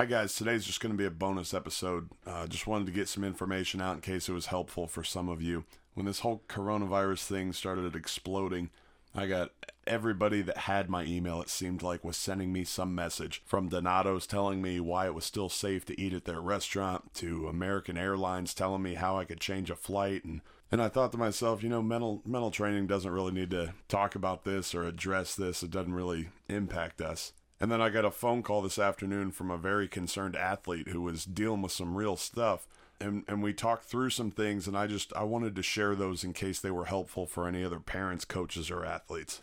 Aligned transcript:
Hi, 0.00 0.06
guys. 0.06 0.34
Today's 0.34 0.64
just 0.64 0.80
going 0.80 0.92
to 0.92 0.96
be 0.96 1.04
a 1.04 1.10
bonus 1.10 1.52
episode. 1.52 2.08
Uh, 2.26 2.46
just 2.46 2.66
wanted 2.66 2.86
to 2.86 2.90
get 2.90 3.06
some 3.06 3.22
information 3.22 3.82
out 3.82 3.96
in 3.96 4.00
case 4.00 4.30
it 4.30 4.32
was 4.32 4.46
helpful 4.46 4.86
for 4.86 5.04
some 5.04 5.28
of 5.28 5.42
you. 5.42 5.66
When 5.92 6.06
this 6.06 6.20
whole 6.20 6.42
coronavirus 6.48 7.26
thing 7.26 7.52
started 7.52 7.94
exploding, 7.94 8.70
I 9.14 9.26
got 9.26 9.50
everybody 9.86 10.40
that 10.40 10.56
had 10.56 10.88
my 10.88 11.04
email, 11.04 11.42
it 11.42 11.50
seemed 11.50 11.82
like, 11.82 12.02
was 12.02 12.16
sending 12.16 12.50
me 12.50 12.64
some 12.64 12.94
message. 12.94 13.42
From 13.44 13.68
Donato's 13.68 14.26
telling 14.26 14.62
me 14.62 14.80
why 14.80 15.04
it 15.04 15.14
was 15.14 15.26
still 15.26 15.50
safe 15.50 15.84
to 15.84 16.00
eat 16.00 16.14
at 16.14 16.24
their 16.24 16.40
restaurant, 16.40 17.12
to 17.16 17.46
American 17.46 17.98
Airlines 17.98 18.54
telling 18.54 18.80
me 18.82 18.94
how 18.94 19.18
I 19.18 19.26
could 19.26 19.38
change 19.38 19.68
a 19.68 19.76
flight. 19.76 20.24
And, 20.24 20.40
and 20.72 20.80
I 20.80 20.88
thought 20.88 21.12
to 21.12 21.18
myself, 21.18 21.62
you 21.62 21.68
know, 21.68 21.82
mental, 21.82 22.22
mental 22.24 22.50
training 22.50 22.86
doesn't 22.86 23.12
really 23.12 23.32
need 23.32 23.50
to 23.50 23.74
talk 23.86 24.14
about 24.14 24.44
this 24.44 24.74
or 24.74 24.84
address 24.84 25.34
this. 25.36 25.62
It 25.62 25.70
doesn't 25.70 25.92
really 25.92 26.30
impact 26.48 27.02
us. 27.02 27.34
And 27.62 27.70
then 27.70 27.82
I 27.82 27.90
got 27.90 28.06
a 28.06 28.10
phone 28.10 28.42
call 28.42 28.62
this 28.62 28.78
afternoon 28.78 29.32
from 29.32 29.50
a 29.50 29.58
very 29.58 29.86
concerned 29.86 30.34
athlete 30.34 30.88
who 30.88 31.02
was 31.02 31.26
dealing 31.26 31.60
with 31.60 31.72
some 31.72 31.94
real 31.94 32.16
stuff. 32.16 32.66
And, 32.98 33.22
and 33.28 33.42
we 33.42 33.52
talked 33.52 33.84
through 33.84 34.10
some 34.10 34.30
things 34.30 34.66
and 34.66 34.76
I 34.76 34.86
just 34.86 35.12
I 35.14 35.24
wanted 35.24 35.54
to 35.56 35.62
share 35.62 35.94
those 35.94 36.24
in 36.24 36.32
case 36.32 36.58
they 36.58 36.70
were 36.70 36.86
helpful 36.86 37.26
for 37.26 37.46
any 37.46 37.62
other 37.62 37.78
parents, 37.78 38.24
coaches, 38.24 38.70
or 38.70 38.86
athletes. 38.86 39.42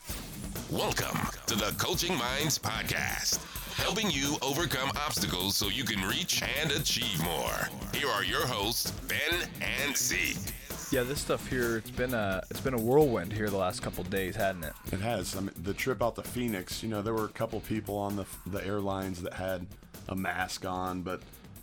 Welcome 0.72 1.20
to 1.46 1.56
the 1.56 1.76
Coaching 1.78 2.18
Minds 2.18 2.58
Podcast, 2.58 3.40
helping 3.76 4.10
you 4.10 4.38
overcome 4.42 4.90
obstacles 4.96 5.56
so 5.56 5.68
you 5.68 5.84
can 5.84 6.02
reach 6.08 6.42
and 6.62 6.72
achieve 6.72 7.24
more. 7.24 7.70
Here 7.94 8.10
are 8.10 8.24
your 8.24 8.48
hosts, 8.48 8.90
Ben 9.08 9.48
and 9.62 9.96
Zeke. 9.96 10.54
Yeah, 10.90 11.04
this 11.04 11.20
stuff 11.20 11.48
here 11.50 11.78
it's 11.78 11.92
been 11.92 12.14
a 12.14 12.42
it's 12.50 12.62
been 12.62 12.74
a 12.74 12.80
whirlwind 12.80 13.34
here 13.34 13.50
the 13.50 13.58
last 13.58 13.82
couple 13.82 14.04
days, 14.06 14.36
hadn't 14.36 14.64
it? 14.64 14.74
It 14.92 15.02
has. 15.02 15.36
I 15.36 15.42
mean, 15.42 15.52
the 15.62 15.74
trip 15.74 16.02
out 16.02 16.16
to 16.16 16.24
Phoenix, 16.24 16.82
you 16.82 16.88
know, 16.88 17.02
there 17.02 17.14
were 17.14 17.26
a 17.26 17.30
couple 17.30 17.60
people 17.60 17.98
on 17.98 18.16
the 18.16 18.26
the 18.46 18.66
airlines 18.66 19.22
that 19.24 19.34
had 19.34 19.68
a 20.08 20.16
mask 20.16 20.66
on, 20.66 21.02
but 21.02 21.22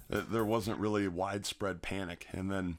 there 0.09 0.45
wasn't 0.45 0.79
really 0.79 1.09
widespread 1.09 1.81
panic. 1.81 2.27
And 2.33 2.51
then, 2.51 2.79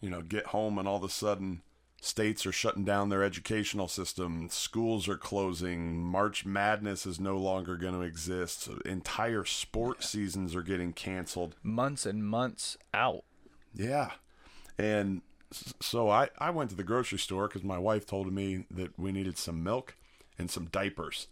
you 0.00 0.10
know, 0.10 0.20
get 0.20 0.46
home 0.46 0.78
and 0.78 0.86
all 0.86 0.96
of 0.96 1.04
a 1.04 1.08
sudden 1.08 1.62
states 2.00 2.46
are 2.46 2.52
shutting 2.52 2.84
down 2.84 3.08
their 3.08 3.22
educational 3.22 3.88
system, 3.88 4.48
schools 4.50 5.08
are 5.08 5.16
closing, 5.16 5.98
March 5.98 6.44
Madness 6.44 7.06
is 7.06 7.18
no 7.18 7.36
longer 7.36 7.76
going 7.76 7.94
to 7.94 8.02
exist, 8.02 8.68
entire 8.84 9.44
sport 9.44 10.04
seasons 10.04 10.54
are 10.54 10.62
getting 10.62 10.92
canceled. 10.92 11.56
Months 11.62 12.06
and 12.06 12.24
months 12.24 12.76
out. 12.94 13.24
Yeah. 13.74 14.12
And 14.78 15.22
so 15.52 16.10
I, 16.10 16.28
I 16.38 16.50
went 16.50 16.70
to 16.70 16.76
the 16.76 16.82
grocery 16.82 17.18
store 17.18 17.48
because 17.48 17.64
my 17.64 17.78
wife 17.78 18.06
told 18.06 18.32
me 18.32 18.64
that 18.70 18.98
we 18.98 19.12
needed 19.12 19.38
some 19.38 19.62
milk 19.62 19.96
and 20.38 20.50
some 20.50 20.66
diapers. 20.66 21.28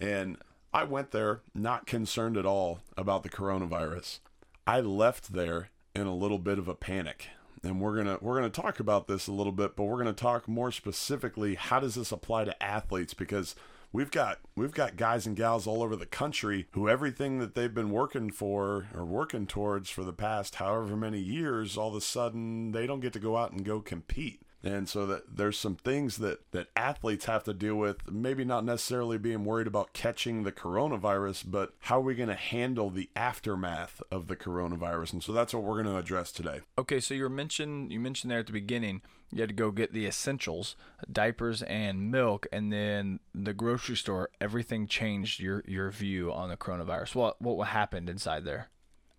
And 0.00 0.38
I 0.72 0.84
went 0.84 1.12
there 1.12 1.40
not 1.54 1.86
concerned 1.86 2.36
at 2.36 2.46
all 2.46 2.80
about 2.96 3.22
the 3.22 3.28
coronavirus. 3.28 4.18
I 4.66 4.80
left 4.80 5.32
there 5.32 5.70
in 5.94 6.06
a 6.06 6.14
little 6.14 6.38
bit 6.38 6.58
of 6.58 6.68
a 6.68 6.74
panic. 6.74 7.28
And 7.62 7.80
we're 7.80 7.96
gonna 7.96 8.18
we're 8.20 8.34
gonna 8.34 8.50
talk 8.50 8.78
about 8.78 9.06
this 9.06 9.26
a 9.26 9.32
little 9.32 9.52
bit, 9.52 9.74
but 9.74 9.84
we're 9.84 9.96
gonna 9.96 10.12
talk 10.12 10.46
more 10.46 10.70
specifically 10.70 11.54
how 11.54 11.80
does 11.80 11.94
this 11.94 12.12
apply 12.12 12.44
to 12.44 12.62
athletes 12.62 13.14
because 13.14 13.54
we've 13.94 14.10
got 14.10 14.40
we've 14.56 14.74
got 14.74 14.96
guys 14.96 15.24
and 15.24 15.36
gals 15.36 15.68
all 15.68 15.80
over 15.80 15.94
the 15.94 16.04
country 16.04 16.66
who 16.72 16.88
everything 16.88 17.38
that 17.38 17.54
they've 17.54 17.72
been 17.72 17.90
working 17.90 18.28
for 18.28 18.88
or 18.92 19.04
working 19.04 19.46
towards 19.46 19.88
for 19.88 20.02
the 20.02 20.12
past 20.12 20.56
however 20.56 20.96
many 20.96 21.20
years 21.20 21.78
all 21.78 21.90
of 21.90 21.94
a 21.94 22.00
sudden 22.00 22.72
they 22.72 22.88
don't 22.88 22.98
get 22.98 23.12
to 23.12 23.20
go 23.20 23.36
out 23.36 23.52
and 23.52 23.64
go 23.64 23.80
compete 23.80 24.42
and 24.64 24.88
so 24.88 25.06
that 25.06 25.36
there's 25.36 25.58
some 25.58 25.76
things 25.76 26.18
that 26.18 26.50
that 26.52 26.68
athletes 26.76 27.26
have 27.26 27.44
to 27.44 27.52
deal 27.54 27.76
with 27.76 28.10
maybe 28.10 28.44
not 28.44 28.64
necessarily 28.64 29.18
being 29.18 29.44
worried 29.44 29.66
about 29.66 29.92
catching 29.92 30.42
the 30.42 30.52
coronavirus 30.52 31.44
but 31.46 31.72
how 31.80 31.98
are 31.98 32.02
we 32.02 32.14
going 32.14 32.28
to 32.28 32.34
handle 32.34 32.90
the 32.90 33.08
aftermath 33.14 34.02
of 34.10 34.26
the 34.28 34.36
coronavirus 34.36 35.12
and 35.12 35.22
so 35.22 35.32
that's 35.32 35.54
what 35.54 35.62
we're 35.62 35.82
going 35.82 35.86
to 35.86 35.96
address 35.96 36.32
today 36.32 36.60
Okay, 36.78 37.00
so 37.00 37.14
you 37.14 37.28
mentioned 37.28 37.92
you 37.92 38.00
mentioned 38.00 38.30
there 38.30 38.40
at 38.40 38.46
the 38.46 38.52
beginning 38.52 39.02
you 39.32 39.40
had 39.40 39.48
to 39.48 39.54
go 39.54 39.72
get 39.72 39.92
the 39.92 40.06
essentials, 40.06 40.76
diapers 41.10 41.62
and 41.62 42.12
milk, 42.12 42.46
and 42.52 42.72
then 42.72 43.18
the 43.34 43.52
grocery 43.52 43.96
store. 43.96 44.30
Everything 44.40 44.86
changed 44.86 45.40
your 45.40 45.64
your 45.66 45.90
view 45.90 46.32
on 46.32 46.50
the 46.50 46.56
coronavirus. 46.56 47.16
What 47.16 47.42
what 47.42 47.66
happened 47.68 48.08
inside 48.08 48.44
there? 48.44 48.68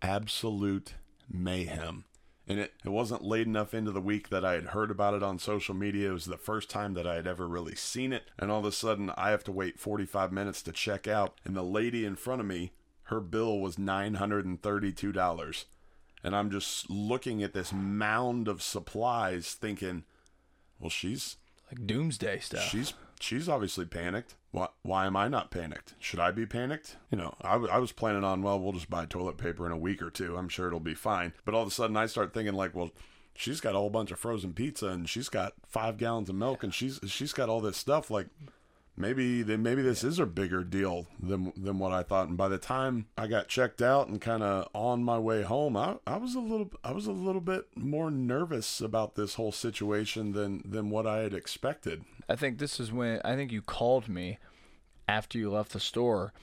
absolute 0.01 0.93
mayhem. 1.29 2.05
And 2.47 2.59
it, 2.59 2.73
it 2.83 2.89
wasn't 2.89 3.23
late 3.23 3.47
enough 3.47 3.73
into 3.73 3.91
the 3.91 4.01
week 4.01 4.29
that 4.29 4.45
I 4.45 4.53
had 4.53 4.65
heard 4.65 4.91
about 4.91 5.15
it 5.15 5.23
on 5.23 5.39
social 5.39 5.73
media. 5.73 6.09
It 6.11 6.13
was 6.13 6.25
the 6.25 6.37
first 6.37 6.69
time 6.69 6.93
that 6.93 7.07
I 7.07 7.15
had 7.15 7.25
ever 7.25 7.47
really 7.47 7.73
seen 7.75 8.13
it. 8.13 8.25
And 8.37 8.51
all 8.51 8.59
of 8.59 8.65
a 8.65 8.71
sudden, 8.71 9.11
I 9.17 9.31
have 9.31 9.43
to 9.45 9.51
wait 9.51 9.79
45 9.79 10.31
minutes 10.31 10.61
to 10.63 10.71
check 10.71 11.07
out. 11.07 11.33
And 11.43 11.55
the 11.55 11.63
lady 11.63 12.05
in 12.05 12.15
front 12.15 12.41
of 12.41 12.47
me, 12.47 12.71
her 13.05 13.19
bill 13.19 13.59
was 13.59 13.77
$932. 13.77 15.65
And 16.23 16.35
I'm 16.35 16.51
just 16.51 16.89
looking 16.89 17.41
at 17.43 17.53
this 17.53 17.71
mound 17.73 18.47
of 18.47 18.61
supplies 18.61 19.53
thinking, 19.53 20.03
well, 20.79 20.89
she's 20.89 21.37
Like 21.71 21.85
doomsday 21.87 22.39
stuff. 22.39 22.63
she's 22.69 22.93
she's 23.19 23.49
obviously 23.49 23.85
panicked. 23.85 24.35
Why, 24.51 24.67
why 24.83 25.05
am 25.05 25.15
I 25.15 25.27
not 25.27 25.51
panicked? 25.51 25.95
Should 25.99 26.19
I 26.19 26.31
be 26.31 26.45
panicked? 26.45 26.95
You 27.11 27.17
know, 27.17 27.35
I, 27.41 27.53
w- 27.53 27.71
I 27.71 27.77
was 27.77 27.91
planning 27.91 28.23
on, 28.23 28.41
well, 28.41 28.59
we'll 28.59 28.71
just 28.73 28.89
buy 28.89 29.05
toilet 29.05 29.37
paper 29.37 29.65
in 29.65 29.71
a 29.71 29.77
week 29.77 30.01
or 30.01 30.09
two. 30.09 30.37
I'm 30.37 30.49
sure 30.49 30.67
it'll 30.67 30.79
be 30.79 30.95
fine. 30.95 31.33
But 31.43 31.53
all 31.53 31.61
of 31.61 31.67
a 31.67 31.71
sudden, 31.71 31.97
I 31.97 32.05
start 32.05 32.33
thinking, 32.33 32.53
like, 32.53 32.73
well, 32.73 32.91
she's 33.33 33.59
got 33.59 33.75
a 33.75 33.77
whole 33.77 33.89
bunch 33.89 34.11
of 34.11 34.19
frozen 34.19 34.53
pizza 34.53 34.87
and 34.87 35.09
she's 35.09 35.29
got 35.29 35.53
five 35.67 35.97
gallons 35.97 36.29
of 36.29 36.35
milk 36.35 36.63
and 36.63 36.73
she's 36.73 36.99
she's 37.05 37.33
got 37.33 37.49
all 37.49 37.59
this 37.59 37.77
stuff. 37.77 38.09
Like, 38.09 38.27
maybe 38.97 39.41
then 39.41 39.63
maybe 39.63 39.81
this 39.81 40.03
is 40.03 40.19
a 40.19 40.25
bigger 40.25 40.63
deal 40.63 41.07
than 41.21 41.51
than 41.55 41.79
what 41.79 41.91
I 41.91 42.03
thought. 42.03 42.27
And 42.27 42.37
by 42.37 42.47
the 42.47 42.57
time 42.57 43.07
I 43.17 43.27
got 43.27 43.47
checked 43.47 43.81
out 43.81 44.07
and 44.07 44.19
kind 44.21 44.43
of 44.43 44.67
on 44.73 45.03
my 45.03 45.19
way 45.19 45.43
home, 45.43 45.75
I, 45.77 45.97
I 46.05 46.17
was 46.17 46.35
a 46.35 46.39
little 46.39 46.71
I 46.83 46.91
was 46.91 47.07
a 47.07 47.11
little 47.11 47.41
bit 47.41 47.65
more 47.75 48.09
nervous 48.11 48.81
about 48.81 49.15
this 49.15 49.35
whole 49.35 49.51
situation 49.51 50.33
than 50.33 50.61
than 50.65 50.89
what 50.89 51.07
I 51.07 51.19
had 51.19 51.33
expected. 51.33 52.03
I 52.27 52.35
think 52.35 52.57
this 52.57 52.79
is 52.79 52.91
when 52.91 53.21
I 53.23 53.35
think 53.35 53.51
you 53.51 53.61
called 53.61 54.07
me 54.07 54.37
after 55.07 55.37
you 55.37 55.51
left 55.51 55.73
the 55.73 55.79
store, 55.79 56.33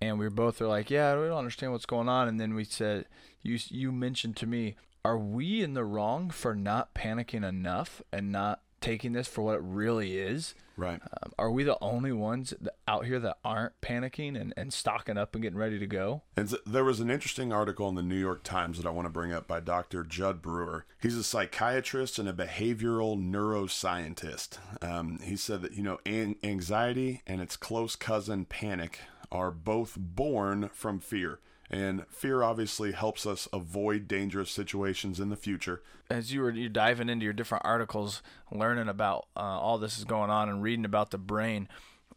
and 0.00 0.18
we 0.18 0.28
both 0.28 0.60
were 0.60 0.66
like, 0.66 0.90
"Yeah, 0.90 1.16
we 1.16 1.28
don't 1.28 1.38
understand 1.38 1.72
what's 1.72 1.86
going 1.86 2.08
on." 2.08 2.28
And 2.28 2.40
then 2.40 2.54
we 2.54 2.64
said, 2.64 3.06
"You 3.42 3.58
you 3.68 3.92
mentioned 3.92 4.36
to 4.38 4.46
me, 4.46 4.76
are 5.04 5.18
we 5.18 5.62
in 5.62 5.74
the 5.74 5.84
wrong 5.84 6.30
for 6.30 6.54
not 6.54 6.94
panicking 6.94 7.46
enough 7.46 8.02
and 8.12 8.30
not 8.30 8.60
taking 8.80 9.12
this 9.12 9.28
for 9.28 9.42
what 9.42 9.56
it 9.56 9.62
really 9.62 10.18
is? 10.18 10.54
Right. 10.76 11.00
Um, 11.22 11.32
are 11.38 11.50
we 11.50 11.62
the 11.62 11.76
only 11.82 12.12
ones 12.12 12.54
out 12.88 13.04
here 13.04 13.20
that 13.20 13.36
aren't 13.44 13.78
panicking 13.82 14.40
and, 14.40 14.54
and 14.56 14.72
stocking 14.72 15.18
up 15.18 15.34
and 15.34 15.42
getting 15.42 15.58
ready 15.58 15.78
to 15.78 15.86
go?" 15.86 16.22
And 16.36 16.48
so 16.48 16.56
there 16.64 16.84
was 16.84 17.00
an 17.00 17.10
interesting 17.10 17.52
article 17.52 17.88
in 17.88 17.96
the 17.96 18.02
New 18.02 18.18
York 18.18 18.42
Times 18.42 18.78
that 18.78 18.86
I 18.86 18.90
want 18.90 19.06
to 19.06 19.12
bring 19.12 19.32
up 19.32 19.46
by 19.46 19.60
Dr. 19.60 20.04
Judd 20.04 20.40
Brewer. 20.40 20.86
He's 21.00 21.16
a 21.16 21.24
psychiatrist 21.24 22.18
and 22.18 22.28
a 22.28 22.32
behavioral 22.32 23.18
neuroscientist. 23.20 24.58
Um, 24.82 25.18
he 25.22 25.36
said 25.36 25.62
that, 25.62 25.72
you 25.72 25.82
know, 25.82 25.98
an- 26.06 26.36
anxiety 26.42 27.22
and 27.26 27.40
its 27.40 27.56
close 27.56 27.96
cousin, 27.96 28.46
panic, 28.46 29.00
are 29.30 29.50
both 29.50 29.96
born 29.98 30.70
from 30.72 30.98
fear. 30.98 31.40
And 31.70 32.04
fear 32.08 32.42
obviously 32.42 32.92
helps 32.92 33.26
us 33.26 33.46
avoid 33.52 34.08
dangerous 34.08 34.50
situations 34.50 35.20
in 35.20 35.28
the 35.28 35.36
future. 35.36 35.82
as 36.10 36.32
you 36.32 36.40
were 36.40 36.50
you 36.50 36.68
diving 36.68 37.08
into 37.08 37.24
your 37.24 37.32
different 37.32 37.64
articles, 37.64 38.22
learning 38.50 38.88
about 38.88 39.28
uh, 39.36 39.40
all 39.40 39.78
this 39.78 39.96
is 39.96 40.04
going 40.04 40.30
on 40.30 40.48
and 40.48 40.62
reading 40.62 40.84
about 40.84 41.12
the 41.12 41.18
brain, 41.18 41.68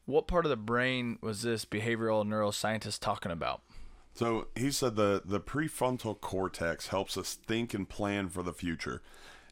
what 0.06 0.28
part 0.28 0.46
of 0.46 0.50
the 0.50 0.58
brain 0.58 1.20
was 1.22 1.44
this 1.44 1.66
behavioral 1.66 2.26
neuroscientist 2.26 3.00
talking 3.00 3.32
about? 3.32 3.62
So 4.16 4.48
he 4.56 4.72
said 4.72 4.96
the, 4.96 5.22
the 5.24 5.40
prefrontal 5.40 6.20
cortex 6.20 6.88
helps 6.88 7.18
us 7.18 7.34
think 7.34 7.74
and 7.74 7.88
plan 7.88 8.30
for 8.30 8.44
the 8.44 8.54
future. 8.54 9.02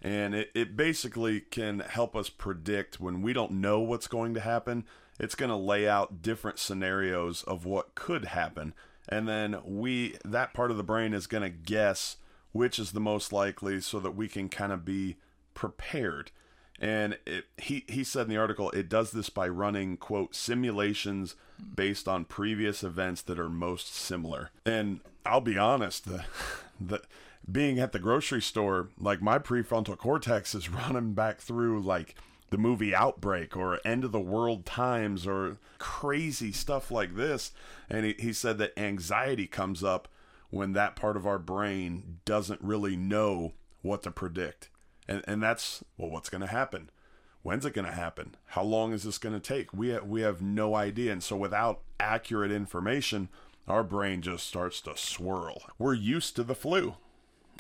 And 0.01 0.33
it, 0.33 0.51
it 0.55 0.75
basically 0.75 1.41
can 1.41 1.79
help 1.79 2.15
us 2.15 2.29
predict 2.29 2.99
when 2.99 3.21
we 3.21 3.33
don't 3.33 3.53
know 3.53 3.79
what's 3.79 4.07
going 4.07 4.33
to 4.33 4.39
happen. 4.39 4.85
It's 5.19 5.35
going 5.35 5.49
to 5.49 5.55
lay 5.55 5.87
out 5.87 6.21
different 6.21 6.57
scenarios 6.57 7.43
of 7.43 7.65
what 7.65 7.93
could 7.93 8.25
happen. 8.25 8.73
And 9.09 9.27
then 9.27 9.57
we, 9.65 10.15
that 10.23 10.53
part 10.53 10.71
of 10.71 10.77
the 10.77 10.83
brain 10.83 11.13
is 11.13 11.27
going 11.27 11.43
to 11.43 11.49
guess 11.49 12.17
which 12.51 12.79
is 12.79 12.91
the 12.91 12.99
most 12.99 13.31
likely 13.31 13.79
so 13.81 13.99
that 13.99 14.11
we 14.11 14.27
can 14.27 14.49
kind 14.49 14.71
of 14.71 14.85
be 14.85 15.17
prepared. 15.53 16.31
And 16.79 17.17
it, 17.25 17.45
he, 17.57 17.85
he 17.87 18.03
said 18.03 18.23
in 18.23 18.29
the 18.29 18.37
article, 18.37 18.71
it 18.71 18.89
does 18.89 19.11
this 19.11 19.29
by 19.29 19.47
running, 19.47 19.97
quote, 19.97 20.35
simulations 20.35 21.35
based 21.75 22.07
on 22.07 22.25
previous 22.25 22.83
events 22.83 23.21
that 23.23 23.39
are 23.39 23.49
most 23.49 23.93
similar. 23.93 24.49
And 24.65 24.99
I'll 25.25 25.41
be 25.41 25.57
honest, 25.57 26.05
the, 26.05 26.25
the, 26.79 27.01
being 27.49 27.79
at 27.79 27.91
the 27.91 27.99
grocery 27.99 28.41
store, 28.41 28.89
like 28.99 29.21
my 29.21 29.37
prefrontal 29.37 29.97
cortex 29.97 30.55
is 30.55 30.69
running 30.69 31.13
back 31.13 31.39
through 31.39 31.81
like 31.81 32.15
the 32.51 32.57
movie 32.57 32.93
Outbreak 32.93 33.57
or 33.57 33.79
End 33.83 34.03
of 34.03 34.11
the 34.11 34.19
World 34.19 34.65
Times 34.65 35.25
or 35.25 35.57
crazy 35.79 36.51
stuff 36.51 36.91
like 36.91 37.15
this. 37.15 37.51
And 37.89 38.05
he, 38.05 38.15
he 38.19 38.33
said 38.33 38.59
that 38.59 38.77
anxiety 38.77 39.47
comes 39.47 39.83
up 39.83 40.07
when 40.49 40.73
that 40.73 40.95
part 40.95 41.17
of 41.17 41.25
our 41.25 41.39
brain 41.39 42.19
doesn't 42.25 42.61
really 42.61 42.95
know 42.95 43.53
what 43.81 44.03
to 44.03 44.11
predict. 44.11 44.69
And, 45.07 45.23
and 45.27 45.41
that's, 45.41 45.83
well, 45.97 46.11
what's 46.11 46.29
going 46.29 46.41
to 46.41 46.47
happen? 46.47 46.89
When's 47.41 47.65
it 47.65 47.73
going 47.73 47.87
to 47.87 47.93
happen? 47.93 48.35
How 48.47 48.63
long 48.63 48.93
is 48.93 49.03
this 49.03 49.17
going 49.17 49.33
to 49.33 49.39
take? 49.39 49.73
We 49.73 49.89
have, 49.89 50.05
we 50.05 50.21
have 50.21 50.41
no 50.41 50.75
idea. 50.75 51.11
And 51.13 51.23
so 51.23 51.35
without 51.35 51.79
accurate 51.99 52.51
information, 52.51 53.29
our 53.67 53.83
brain 53.83 54.21
just 54.21 54.45
starts 54.45 54.81
to 54.81 54.97
swirl. 54.97 55.63
We're 55.79 55.93
used 55.93 56.35
to 56.35 56.43
the 56.43 56.53
flu. 56.53 56.95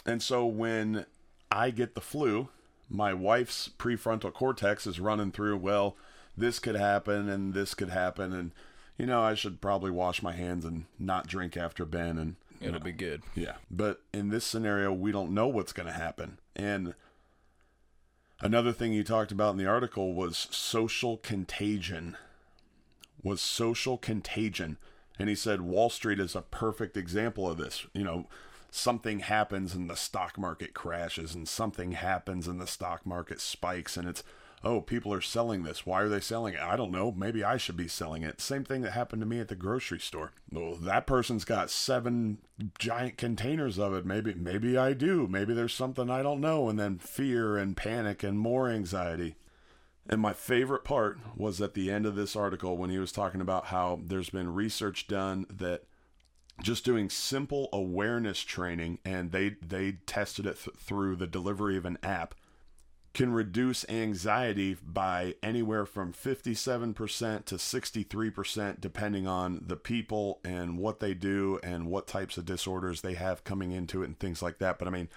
And 0.05 0.21
so 0.21 0.45
when 0.45 1.05
I 1.49 1.71
get 1.71 1.95
the 1.95 2.01
flu, 2.01 2.49
my 2.91 3.13
wife's 3.13 3.69
prefrontal 3.69 4.33
cortex 4.33 4.85
is 4.85 4.99
running 4.99 5.31
through, 5.31 5.57
well, 5.57 5.95
this 6.37 6.59
could 6.59 6.75
happen 6.75 7.29
and 7.29 7.53
this 7.53 7.73
could 7.73 7.89
happen 7.89 8.33
and 8.33 8.51
you 8.97 9.07
know, 9.07 9.21
I 9.23 9.33
should 9.33 9.61
probably 9.61 9.89
wash 9.89 10.21
my 10.21 10.33
hands 10.33 10.63
and 10.63 10.85
not 10.99 11.25
drink 11.25 11.57
after 11.57 11.85
Ben 11.85 12.19
and 12.19 12.35
It'll 12.59 12.79
be 12.79 12.91
good. 12.91 13.23
yeah. 13.33 13.55
But 13.71 14.01
in 14.13 14.29
this 14.29 14.45
scenario, 14.45 14.93
we 14.93 15.11
don't 15.11 15.33
know 15.33 15.47
what's 15.47 15.73
going 15.73 15.87
to 15.87 15.93
happen. 15.93 16.37
And 16.55 16.93
another 18.39 18.71
thing 18.71 18.93
you 18.93 19.03
talked 19.03 19.31
about 19.31 19.51
in 19.51 19.57
the 19.57 19.65
article 19.65 20.13
was 20.13 20.47
social 20.51 21.17
contagion. 21.17 22.17
Was 23.23 23.41
social 23.41 23.97
contagion. 23.97 24.77
And 25.17 25.27
he 25.27 25.33
said 25.33 25.61
Wall 25.61 25.89
Street 25.89 26.19
is 26.19 26.35
a 26.35 26.41
perfect 26.41 26.95
example 26.95 27.49
of 27.49 27.57
this. 27.57 27.87
You 27.93 28.03
know, 28.03 28.27
something 28.71 29.19
happens 29.19 29.75
and 29.75 29.89
the 29.89 29.95
stock 29.95 30.37
market 30.37 30.73
crashes, 30.73 31.35
and 31.35 31.47
something 31.47 31.91
happens 31.91 32.47
and 32.47 32.59
the 32.59 32.65
stock 32.65 33.05
market 33.05 33.39
spikes, 33.41 33.97
and 33.97 34.07
it's, 34.07 34.23
oh, 34.63 34.79
people 34.79 35.13
are 35.13 35.21
selling 35.21 35.63
this. 35.63 35.85
Why 35.85 36.01
are 36.01 36.09
they 36.09 36.19
selling 36.19 36.53
it? 36.53 36.61
I 36.61 36.77
don't 36.77 36.91
know. 36.91 37.11
Maybe 37.11 37.43
I 37.43 37.57
should 37.57 37.75
be 37.75 37.87
selling 37.87 38.23
it. 38.23 38.39
Same 38.39 38.63
thing 38.63 38.81
that 38.81 38.91
happened 38.91 39.21
to 39.21 39.25
me 39.25 39.39
at 39.39 39.49
the 39.49 39.55
grocery 39.55 39.99
store. 39.99 40.31
Well, 40.51 40.75
that 40.75 41.05
person's 41.05 41.43
got 41.45 41.69
seven 41.69 42.37
giant 42.79 43.17
containers 43.17 43.77
of 43.77 43.93
it. 43.93 44.05
Maybe, 44.05 44.33
maybe 44.35 44.77
I 44.77 44.93
do. 44.93 45.27
Maybe 45.27 45.53
there's 45.53 45.73
something 45.73 46.09
I 46.09 46.23
don't 46.23 46.41
know. 46.41 46.69
And 46.69 46.79
then 46.79 46.99
fear 46.99 47.57
and 47.57 47.75
panic 47.75 48.23
and 48.23 48.39
more 48.39 48.69
anxiety. 48.69 49.35
And 50.07 50.21
my 50.21 50.33
favorite 50.33 50.83
part 50.83 51.19
was 51.35 51.59
at 51.61 51.73
the 51.73 51.91
end 51.91 52.05
of 52.05 52.15
this 52.15 52.35
article 52.35 52.77
when 52.77 52.89
he 52.89 52.99
was 52.99 53.11
talking 53.11 53.41
about 53.41 53.67
how 53.67 53.99
there's 54.03 54.29
been 54.29 54.53
research 54.53 55.07
done 55.07 55.45
that 55.49 55.83
just 56.61 56.85
doing 56.85 57.09
simple 57.09 57.69
awareness 57.73 58.41
training 58.41 58.99
and 59.05 59.31
they 59.31 59.55
they 59.65 59.93
tested 60.05 60.45
it 60.45 60.57
th- 60.57 60.75
through 60.77 61.15
the 61.15 61.27
delivery 61.27 61.77
of 61.77 61.85
an 61.85 61.97
app 62.03 62.35
can 63.13 63.33
reduce 63.33 63.87
anxiety 63.89 64.77
by 64.81 65.35
anywhere 65.43 65.85
from 65.85 66.13
57% 66.13 67.43
to 67.43 67.55
63% 67.55 68.79
depending 68.79 69.27
on 69.27 69.63
the 69.67 69.75
people 69.75 70.39
and 70.45 70.77
what 70.77 71.01
they 71.01 71.13
do 71.13 71.59
and 71.61 71.87
what 71.87 72.07
types 72.07 72.37
of 72.37 72.45
disorders 72.45 73.01
they 73.01 73.15
have 73.15 73.43
coming 73.43 73.71
into 73.71 74.01
it 74.01 74.05
and 74.05 74.19
things 74.19 74.41
like 74.41 74.59
that. 74.59 74.79
But 74.79 74.87
i 74.87 74.91
mean 74.91 75.09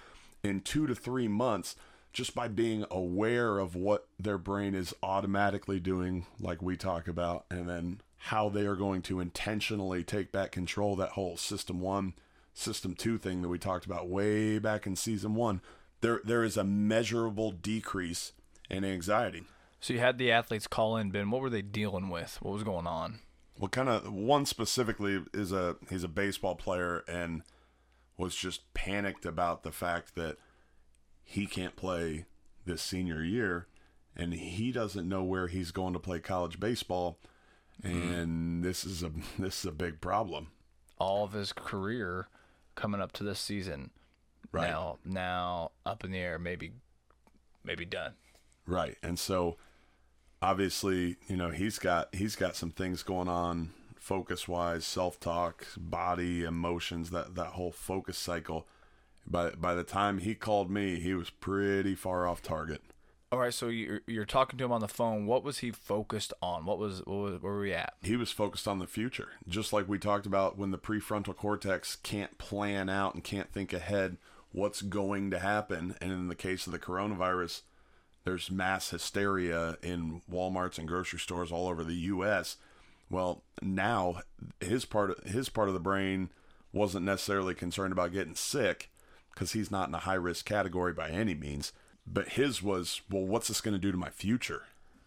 in 0.43 0.61
2 0.61 0.87
to 0.87 0.95
3 0.95 1.27
months 1.27 1.75
just 2.11 2.35
by 2.35 2.47
being 2.47 2.85
aware 2.89 3.59
of 3.59 3.75
what 3.75 4.07
their 4.19 4.37
brain 4.37 4.73
is 4.73 4.95
automatically 5.03 5.79
doing 5.79 6.25
like 6.39 6.61
we 6.61 6.77
talk 6.77 7.07
about 7.07 7.45
and 7.51 7.67
then 7.67 7.99
how 8.17 8.49
they 8.49 8.65
are 8.65 8.75
going 8.75 9.01
to 9.03 9.19
intentionally 9.19 10.03
take 10.03 10.31
back 10.31 10.51
control 10.51 10.95
that 10.95 11.11
whole 11.11 11.37
system 11.37 11.79
1 11.79 12.13
system 12.53 12.95
2 12.95 13.17
thing 13.17 13.41
that 13.41 13.49
we 13.49 13.59
talked 13.59 13.85
about 13.85 14.07
way 14.07 14.57
back 14.59 14.87
in 14.87 14.95
season 14.95 15.35
1 15.35 15.61
there 16.01 16.21
there 16.23 16.43
is 16.43 16.57
a 16.57 16.63
measurable 16.63 17.51
decrease 17.51 18.33
in 18.69 18.83
anxiety. 18.83 19.43
So 19.79 19.93
you 19.93 19.99
had 19.99 20.17
the 20.17 20.31
athletes 20.31 20.67
call 20.67 20.97
in, 20.97 21.11
Ben. 21.11 21.29
What 21.31 21.41
were 21.41 21.49
they 21.49 21.61
dealing 21.61 22.09
with? 22.09 22.37
What 22.41 22.53
was 22.53 22.63
going 22.63 22.87
on? 22.87 23.19
Well, 23.57 23.69
kind 23.69 23.89
of 23.89 24.11
one 24.11 24.45
specifically 24.45 25.23
is 25.33 25.51
a 25.51 25.77
he's 25.89 26.03
a 26.03 26.09
baseball 26.09 26.55
player 26.55 27.03
and 27.07 27.43
was 28.17 28.35
just 28.35 28.73
panicked 28.73 29.25
about 29.25 29.63
the 29.63 29.71
fact 29.71 30.15
that 30.15 30.37
he 31.23 31.45
can't 31.45 31.75
play 31.75 32.25
this 32.65 32.81
senior 32.81 33.23
year 33.23 33.67
and 34.15 34.33
he 34.33 34.71
doesn't 34.71 35.09
know 35.09 35.23
where 35.23 35.47
he's 35.47 35.71
going 35.71 35.93
to 35.93 35.99
play 35.99 36.19
college 36.19 36.59
baseball 36.59 37.19
Mm-hmm. 37.83 38.13
and 38.13 38.63
this 38.63 38.85
is 38.85 39.03
a 39.03 39.11
this 39.39 39.59
is 39.59 39.65
a 39.65 39.71
big 39.71 40.01
problem. 40.01 40.47
All 40.97 41.23
of 41.23 41.33
his 41.33 41.51
career 41.53 42.27
coming 42.75 43.01
up 43.01 43.11
to 43.13 43.23
this 43.23 43.39
season. 43.39 43.91
Right. 44.51 44.69
Now, 44.69 44.99
now 45.03 45.71
up 45.85 46.05
in 46.05 46.11
the 46.11 46.19
air, 46.19 46.39
maybe, 46.39 46.71
maybe 47.65 47.83
done. 47.83 48.13
Right. 48.65 48.95
And 49.03 49.19
so 49.19 49.57
obviously, 50.41 51.17
you 51.27 51.35
know, 51.35 51.49
he's 51.49 51.79
got 51.79 52.13
he's 52.13 52.35
got 52.35 52.55
some 52.55 52.71
things 52.71 53.03
going 53.03 53.27
on 53.27 53.71
focus 54.05 54.47
wise, 54.47 54.85
self 54.85 55.19
talk, 55.19 55.65
body, 55.77 56.43
emotions, 56.43 57.09
that 57.09 57.35
that 57.35 57.47
whole 57.47 57.71
focus 57.71 58.17
cycle. 58.17 58.67
By 59.27 59.51
by 59.51 59.73
the 59.73 59.83
time 59.83 60.19
he 60.19 60.35
called 60.35 60.69
me, 60.69 60.99
he 60.99 61.13
was 61.13 61.29
pretty 61.29 61.95
far 61.95 62.27
off 62.27 62.41
target. 62.41 62.81
All 63.31 63.39
right, 63.39 63.53
so 63.53 63.67
you're 63.67 64.01
you're 64.07 64.25
talking 64.25 64.57
to 64.57 64.65
him 64.65 64.71
on 64.71 64.81
the 64.81 64.87
phone. 64.87 65.25
What 65.25 65.43
was 65.43 65.57
he 65.59 65.71
focused 65.71 66.31
on? 66.41 66.65
What 66.65 66.77
was, 66.77 66.99
what 67.05 67.15
was 67.15 67.41
where 67.41 67.53
were 67.53 67.61
we 67.61 67.73
at? 67.73 67.95
He 68.01 68.15
was 68.15 68.31
focused 68.31 68.67
on 68.67 68.79
the 68.79 68.87
future, 68.87 69.29
just 69.47 69.73
like 69.73 69.89
we 69.89 69.97
talked 69.97 70.25
about 70.25 70.57
when 70.57 70.71
the 70.71 70.77
prefrontal 70.77 71.35
cortex 71.35 71.95
can't 71.97 72.37
plan 72.37 72.87
out 72.87 73.15
and 73.15 73.23
can't 73.23 73.51
think 73.51 73.73
ahead 73.73 74.17
what's 74.51 74.81
going 74.81 75.31
to 75.31 75.39
happen. 75.39 75.95
And 75.99 76.11
in 76.11 76.27
the 76.27 76.35
case 76.35 76.65
of 76.65 76.71
the 76.71 76.79
coronavirus, 76.79 77.61
there's 78.23 78.51
mass 78.51 78.91
hysteria 78.91 79.77
in 79.81 80.21
Walmarts 80.31 80.77
and 80.77 80.87
grocery 80.87 81.19
stores 81.19 81.51
all 81.51 81.67
over 81.67 81.83
the 81.83 81.93
U.S. 81.93 82.57
Well, 83.09 83.43
now 83.61 84.21
his 84.61 84.85
part 84.85 85.11
of, 85.11 85.23
his 85.25 85.49
part 85.49 85.67
of 85.67 85.73
the 85.73 85.79
brain 85.79 86.29
wasn't 86.71 87.05
necessarily 87.05 87.53
concerned 87.53 87.91
about 87.91 88.13
getting 88.13 88.35
sick 88.35 88.89
because 89.33 89.51
he's 89.51 89.71
not 89.71 89.89
in 89.89 89.95
a 89.95 89.99
high 89.99 90.13
risk 90.13 90.45
category 90.45 90.93
by 90.93 91.09
any 91.09 91.35
means. 91.35 91.73
But 92.07 92.29
his 92.29 92.61
was, 92.61 93.01
well, 93.09 93.25
what's 93.25 93.47
this 93.47 93.61
going 93.61 93.73
to 93.73 93.79
do 93.79 93.91
to 93.91 93.97
my 93.97 94.09
future? 94.09 94.63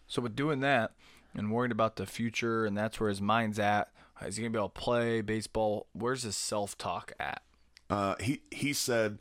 So 0.07 0.21
with 0.21 0.35
doing 0.35 0.59
that 0.61 0.91
and 1.35 1.51
worried 1.51 1.71
about 1.71 1.95
the 1.95 2.05
future, 2.05 2.65
and 2.65 2.77
that's 2.77 2.99
where 2.99 3.09
his 3.09 3.21
mind's 3.21 3.59
at. 3.59 3.91
Is 4.25 4.35
he 4.35 4.43
gonna 4.43 4.51
be 4.51 4.57
able 4.57 4.69
to 4.69 4.79
play 4.79 5.21
baseball? 5.21 5.87
Where's 5.93 6.23
his 6.23 6.35
self 6.35 6.77
talk 6.77 7.13
at? 7.19 7.41
Uh, 7.89 8.15
he 8.19 8.41
he 8.51 8.73
said 8.73 9.19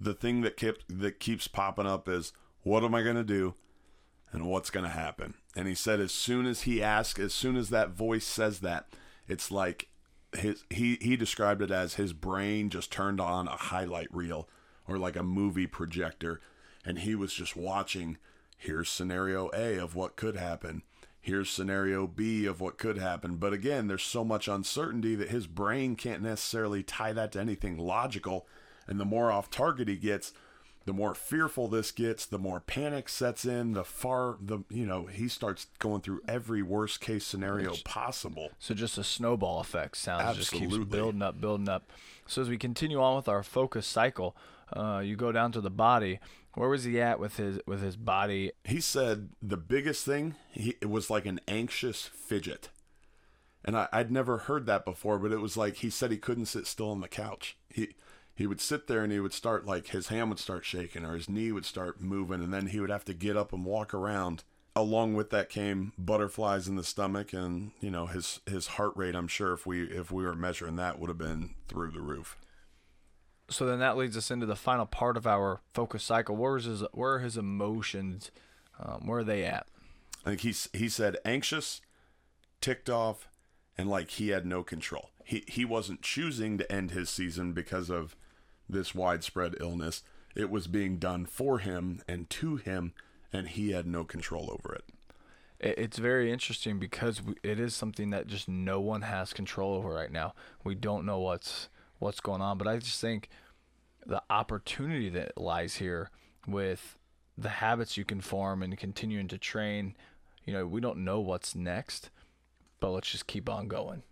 the 0.00 0.14
thing 0.14 0.40
that 0.40 0.56
kept 0.56 0.84
that 0.88 1.20
keeps 1.20 1.48
popping 1.48 1.86
up 1.86 2.08
is 2.08 2.32
what 2.62 2.82
am 2.82 2.94
I 2.94 3.02
going 3.02 3.16
to 3.16 3.24
do 3.24 3.54
and 4.32 4.46
what's 4.46 4.70
going 4.70 4.84
to 4.84 4.90
happen. 4.90 5.34
And 5.54 5.68
he 5.68 5.74
said 5.74 6.00
as 6.00 6.12
soon 6.12 6.46
as 6.46 6.62
he 6.62 6.82
asks, 6.82 7.18
as 7.20 7.34
soon 7.34 7.56
as 7.56 7.68
that 7.70 7.90
voice 7.90 8.24
says 8.24 8.60
that, 8.60 8.88
it's 9.28 9.50
like 9.50 9.88
his 10.32 10.64
he 10.70 10.96
he 11.00 11.16
described 11.16 11.60
it 11.60 11.70
as 11.70 11.94
his 11.94 12.12
brain 12.12 12.70
just 12.70 12.90
turned 12.90 13.20
on 13.20 13.48
a 13.48 13.56
highlight 13.56 14.12
reel 14.14 14.48
or 14.88 14.98
like 14.98 15.16
a 15.16 15.22
movie 15.22 15.66
projector 15.66 16.40
and 16.84 17.00
he 17.00 17.14
was 17.14 17.32
just 17.32 17.56
watching 17.56 18.18
here's 18.56 18.88
scenario 18.88 19.50
A 19.54 19.76
of 19.76 19.94
what 19.94 20.16
could 20.16 20.36
happen. 20.36 20.82
Here's 21.20 21.50
scenario 21.50 22.06
B 22.06 22.46
of 22.46 22.60
what 22.60 22.78
could 22.78 22.98
happen. 22.98 23.36
But 23.36 23.52
again, 23.52 23.86
there's 23.86 24.02
so 24.02 24.24
much 24.24 24.48
uncertainty 24.48 25.14
that 25.14 25.28
his 25.28 25.46
brain 25.46 25.94
can't 25.94 26.22
necessarily 26.22 26.82
tie 26.82 27.12
that 27.12 27.32
to 27.32 27.40
anything 27.40 27.78
logical. 27.78 28.46
And 28.88 28.98
the 28.98 29.04
more 29.04 29.30
off 29.30 29.48
target 29.48 29.86
he 29.86 29.96
gets, 29.96 30.32
the 30.84 30.92
more 30.92 31.14
fearful 31.14 31.68
this 31.68 31.92
gets, 31.92 32.26
the 32.26 32.38
more 32.38 32.58
panic 32.58 33.08
sets 33.08 33.44
in, 33.44 33.72
the 33.72 33.84
far 33.84 34.36
the 34.40 34.64
you 34.68 34.84
know, 34.84 35.06
he 35.06 35.28
starts 35.28 35.68
going 35.78 36.00
through 36.00 36.22
every 36.26 36.62
worst 36.62 37.00
case 37.00 37.24
scenario 37.24 37.74
possible. 37.84 38.50
So 38.58 38.74
just 38.74 38.98
a 38.98 39.04
snowball 39.04 39.60
effect 39.60 39.96
sounds 39.96 40.36
just 40.36 40.50
keeps 40.50 40.64
Absolutely. 40.64 40.96
building 40.96 41.22
up, 41.22 41.40
building 41.40 41.68
up. 41.68 41.90
So 42.26 42.42
as 42.42 42.48
we 42.48 42.58
continue 42.58 43.00
on 43.00 43.16
with 43.16 43.28
our 43.28 43.44
focus 43.44 43.86
cycle, 43.86 44.36
uh, 44.72 45.02
you 45.04 45.16
go 45.16 45.30
down 45.30 45.52
to 45.52 45.60
the 45.60 45.70
body. 45.70 46.18
Where 46.54 46.68
was 46.68 46.84
he 46.84 47.00
at 47.00 47.18
with 47.18 47.36
his 47.36 47.60
with 47.66 47.82
his 47.82 47.96
body? 47.96 48.52
He 48.64 48.80
said 48.80 49.30
the 49.40 49.56
biggest 49.56 50.04
thing 50.04 50.36
he 50.50 50.76
it 50.80 50.90
was 50.90 51.10
like 51.10 51.26
an 51.26 51.40
anxious 51.48 52.06
fidget. 52.06 52.68
And 53.64 53.76
I, 53.76 53.88
I'd 53.92 54.10
never 54.10 54.38
heard 54.38 54.66
that 54.66 54.84
before, 54.84 55.18
but 55.18 55.32
it 55.32 55.40
was 55.40 55.56
like 55.56 55.76
he 55.76 55.90
said 55.90 56.10
he 56.10 56.18
couldn't 56.18 56.46
sit 56.46 56.66
still 56.66 56.90
on 56.90 57.00
the 57.00 57.08
couch. 57.08 57.56
He 57.70 57.94
he 58.34 58.46
would 58.46 58.60
sit 58.60 58.86
there 58.86 59.02
and 59.02 59.12
he 59.12 59.20
would 59.20 59.32
start 59.32 59.66
like 59.66 59.88
his 59.88 60.08
hand 60.08 60.28
would 60.30 60.38
start 60.38 60.64
shaking 60.64 61.04
or 61.04 61.14
his 61.14 61.28
knee 61.28 61.52
would 61.52 61.66
start 61.66 62.00
moving 62.00 62.42
and 62.42 62.52
then 62.52 62.68
he 62.68 62.80
would 62.80 62.90
have 62.90 63.04
to 63.06 63.14
get 63.14 63.36
up 63.36 63.52
and 63.52 63.64
walk 63.64 63.94
around. 63.94 64.44
Along 64.74 65.14
with 65.14 65.28
that 65.30 65.50
came 65.50 65.92
butterflies 65.98 66.66
in 66.66 66.76
the 66.76 66.84
stomach 66.84 67.32
and 67.32 67.72
you 67.80 67.90
know 67.90 68.06
his 68.06 68.40
his 68.46 68.66
heart 68.68 68.92
rate 68.96 69.14
I'm 69.14 69.28
sure 69.28 69.54
if 69.54 69.64
we 69.66 69.84
if 69.84 70.10
we 70.10 70.24
were 70.24 70.34
measuring 70.34 70.76
that 70.76 70.98
would 70.98 71.08
have 71.08 71.18
been 71.18 71.54
through 71.68 71.92
the 71.92 72.00
roof. 72.00 72.36
So 73.52 73.66
then 73.66 73.78
that 73.80 73.96
leads 73.96 74.16
us 74.16 74.30
into 74.30 74.46
the 74.46 74.56
final 74.56 74.86
part 74.86 75.16
of 75.16 75.26
our 75.26 75.60
focus 75.72 76.02
cycle. 76.04 76.34
Where 76.36 76.56
is 76.56 76.64
his 76.64 76.82
where 76.92 77.14
are 77.14 77.18
his 77.20 77.36
emotions? 77.36 78.30
Um, 78.80 79.06
where 79.06 79.18
are 79.20 79.24
they 79.24 79.44
at? 79.44 79.66
I 80.24 80.30
think 80.30 80.40
he 80.40 80.54
he 80.72 80.88
said 80.88 81.16
anxious, 81.24 81.80
ticked 82.60 82.88
off, 82.90 83.28
and 83.76 83.88
like 83.88 84.10
he 84.10 84.28
had 84.28 84.46
no 84.46 84.62
control. 84.62 85.10
He 85.24 85.44
he 85.46 85.64
wasn't 85.64 86.02
choosing 86.02 86.58
to 86.58 86.70
end 86.72 86.90
his 86.90 87.10
season 87.10 87.52
because 87.52 87.90
of 87.90 88.16
this 88.68 88.94
widespread 88.94 89.54
illness. 89.60 90.02
It 90.34 90.50
was 90.50 90.66
being 90.66 90.98
done 90.98 91.26
for 91.26 91.58
him 91.58 92.00
and 92.08 92.28
to 92.30 92.56
him, 92.56 92.94
and 93.32 93.48
he 93.48 93.72
had 93.72 93.86
no 93.86 94.04
control 94.04 94.50
over. 94.50 94.74
It- 94.76 94.84
It's 95.78 95.98
very 95.98 96.32
interesting 96.32 96.78
because 96.80 97.20
it 97.44 97.60
is 97.60 97.74
something 97.74 98.10
that 98.10 98.26
just 98.26 98.48
no 98.48 98.80
one 98.80 99.02
has 99.02 99.32
control 99.32 99.74
over 99.74 99.90
right 99.90 100.10
now. 100.10 100.34
We 100.64 100.74
don't 100.74 101.04
know 101.06 101.20
what's 101.20 101.68
what's 102.02 102.20
going 102.20 102.42
on, 102.42 102.58
but 102.58 102.66
I 102.68 102.76
just 102.78 103.00
think 103.00 103.28
the 104.04 104.22
opportunity 104.28 105.08
that 105.10 105.38
lies 105.38 105.76
here 105.76 106.10
with 106.46 106.98
the 107.38 107.48
habits 107.48 107.96
you 107.96 108.04
can 108.04 108.20
form 108.20 108.62
and 108.62 108.76
continuing 108.76 109.28
to 109.28 109.38
train. 109.38 109.94
You 110.44 110.52
know, 110.52 110.66
we 110.66 110.80
don't 110.80 110.98
know 110.98 111.20
what's 111.20 111.54
next, 111.54 112.10
but 112.80 112.90
let's 112.90 113.10
just 113.10 113.26
keep 113.26 113.48
on 113.48 113.68
going. 113.68 114.02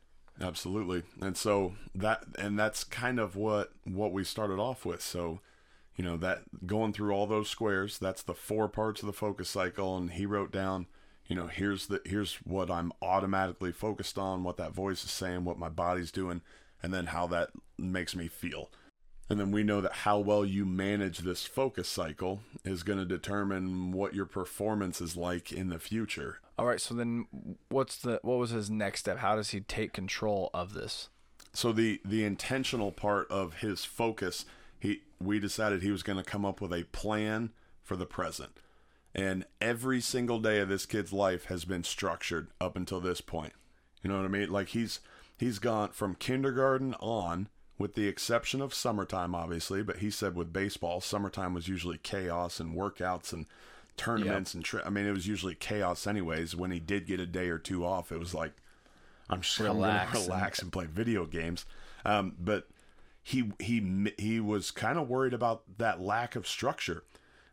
Absolutely. 0.40 1.02
And 1.20 1.37
so 1.37 1.75
that 1.94 2.25
and 2.38 2.59
that's 2.59 2.85
kind 2.85 3.18
of 3.18 3.37
what 3.37 3.73
what 3.85 4.12
we 4.12 4.25
started 4.25 4.59
off 4.59 4.87
with. 4.87 5.02
So, 5.02 5.40
you 5.97 6.04
know, 6.04 6.16
that 6.18 6.66
going 6.66 6.92
through 6.92 7.12
all 7.12 7.26
those 7.26 7.50
squares, 7.50 7.99
that's 7.99 8.23
the 8.23 8.35
four 8.35 8.68
parts 8.68 9.02
of 9.02 9.06
the 9.06 9.12
focus 9.12 9.50
cycle 9.50 9.97
and 9.97 10.12
he 10.12 10.25
wrote 10.25 10.50
down, 10.50 10.87
you 11.26 11.37
know, 11.37 11.49
here's 11.49 11.88
the 11.88 12.00
here's 12.06 12.37
what 12.37 12.70
I'm 12.70 12.92
automatically 13.02 13.73
focused 13.73 14.16
on, 14.16 14.44
what 14.44 14.56
that 14.56 14.73
voice 14.73 15.04
is 15.04 15.11
saying, 15.11 15.44
what 15.44 15.59
my 15.59 15.68
body's 15.68 16.11
doing, 16.11 16.40
and 16.82 16.94
then 16.94 17.06
how 17.06 17.26
that 17.26 17.50
makes 17.80 18.14
me 18.14 18.28
feel. 18.28 18.70
And 19.28 19.38
then 19.38 19.52
we 19.52 19.62
know 19.62 19.80
that 19.80 19.92
how 19.92 20.18
well 20.18 20.44
you 20.44 20.66
manage 20.66 21.18
this 21.18 21.46
focus 21.46 21.88
cycle 21.88 22.40
is 22.64 22.82
going 22.82 22.99
to 22.99 23.04
determine 23.04 23.92
what 23.92 24.12
your 24.12 24.26
performance 24.26 25.00
is 25.00 25.16
like 25.16 25.52
in 25.52 25.68
the 25.68 25.78
future. 25.78 26.40
All 26.58 26.66
right. 26.66 26.80
So 26.80 26.94
then, 26.94 27.26
what's 27.68 27.96
the 27.96 28.18
what 28.22 28.38
was 28.38 28.50
his 28.50 28.68
next 28.68 29.00
step? 29.00 29.18
How 29.18 29.37
does 29.37 29.50
he 29.50 29.60
take 29.60 29.92
control 29.92 30.50
of 30.52 30.75
this? 30.75 31.10
So 31.52 31.70
the 31.70 32.00
the 32.04 32.25
intentional 32.25 32.90
part 32.90 33.30
of 33.30 33.54
his 33.54 33.84
focus, 33.84 34.46
he 34.80 35.02
we 35.20 35.38
decided 35.38 35.80
he 35.80 35.92
was 35.92 36.02
going 36.02 36.18
to 36.18 36.25
come 36.28 36.44
up 36.44 36.60
with 36.60 36.72
a 36.72 36.84
plan 36.90 37.50
for 37.84 37.96
the 37.96 38.06
present. 38.06 38.50
And 39.14 39.44
every 39.60 40.00
single 40.00 40.40
day 40.40 40.58
of 40.58 40.68
this 40.68 40.87
kid's 40.87 41.12
life 41.12 41.46
has 41.46 41.64
been 41.64 41.84
structured 41.84 42.49
up 42.60 42.76
until 42.76 43.00
this 43.00 43.20
point. 43.20 43.52
You 44.02 44.10
know 44.10 44.16
what 44.16 44.25
I 44.25 44.28
mean? 44.28 44.50
Like 44.50 44.68
he's 44.68 45.00
he's 45.38 45.60
gone 45.60 45.90
from 45.90 46.16
kindergarten 46.16 46.94
on 46.94 47.49
with 47.80 47.94
the 47.94 48.06
exception 48.06 48.60
of 48.60 48.75
summertime, 48.75 49.34
obviously. 49.34 49.82
But 49.82 49.96
he 49.96 50.10
said 50.10 50.37
with 50.37 50.52
baseball, 50.52 51.00
summertime 51.00 51.54
was 51.54 51.66
usually 51.66 51.99
chaos 51.99 52.60
and 52.60 52.76
workouts 52.76 53.32
and 53.32 53.46
tournaments 53.96 54.52
yep. 54.52 54.54
and 54.56 54.64
tri- 54.64 54.82
I 54.84 54.90
mean, 54.90 55.06
it 55.06 55.12
was 55.12 55.26
usually 55.26 55.54
chaos 55.54 56.06
anyways. 56.06 56.54
When 56.54 56.70
he 56.70 56.78
did 56.78 57.06
get 57.06 57.18
a 57.18 57.26
day 57.26 57.49
or 57.49 57.58
two 57.58 57.84
off, 57.84 58.12
it 58.12 58.18
was 58.20 58.34
like 58.34 58.52
I'm 59.30 59.40
just 59.40 59.58
relax, 59.58 60.12
gonna 60.12 60.25
relax 60.26 60.58
and, 60.58 60.66
and 60.66 60.72
play 60.72 60.87
video 60.87 61.25
games. 61.25 61.64
Um, 62.04 62.34
but 62.38 62.68
he 63.22 63.52
he 63.58 64.12
he 64.18 64.40
was 64.40 64.70
kind 64.70 64.99
of 64.99 65.08
worried 65.08 65.34
about 65.34 65.62
that 65.78 66.00
lack 66.00 66.37
of 66.37 66.46
structure, 66.46 67.04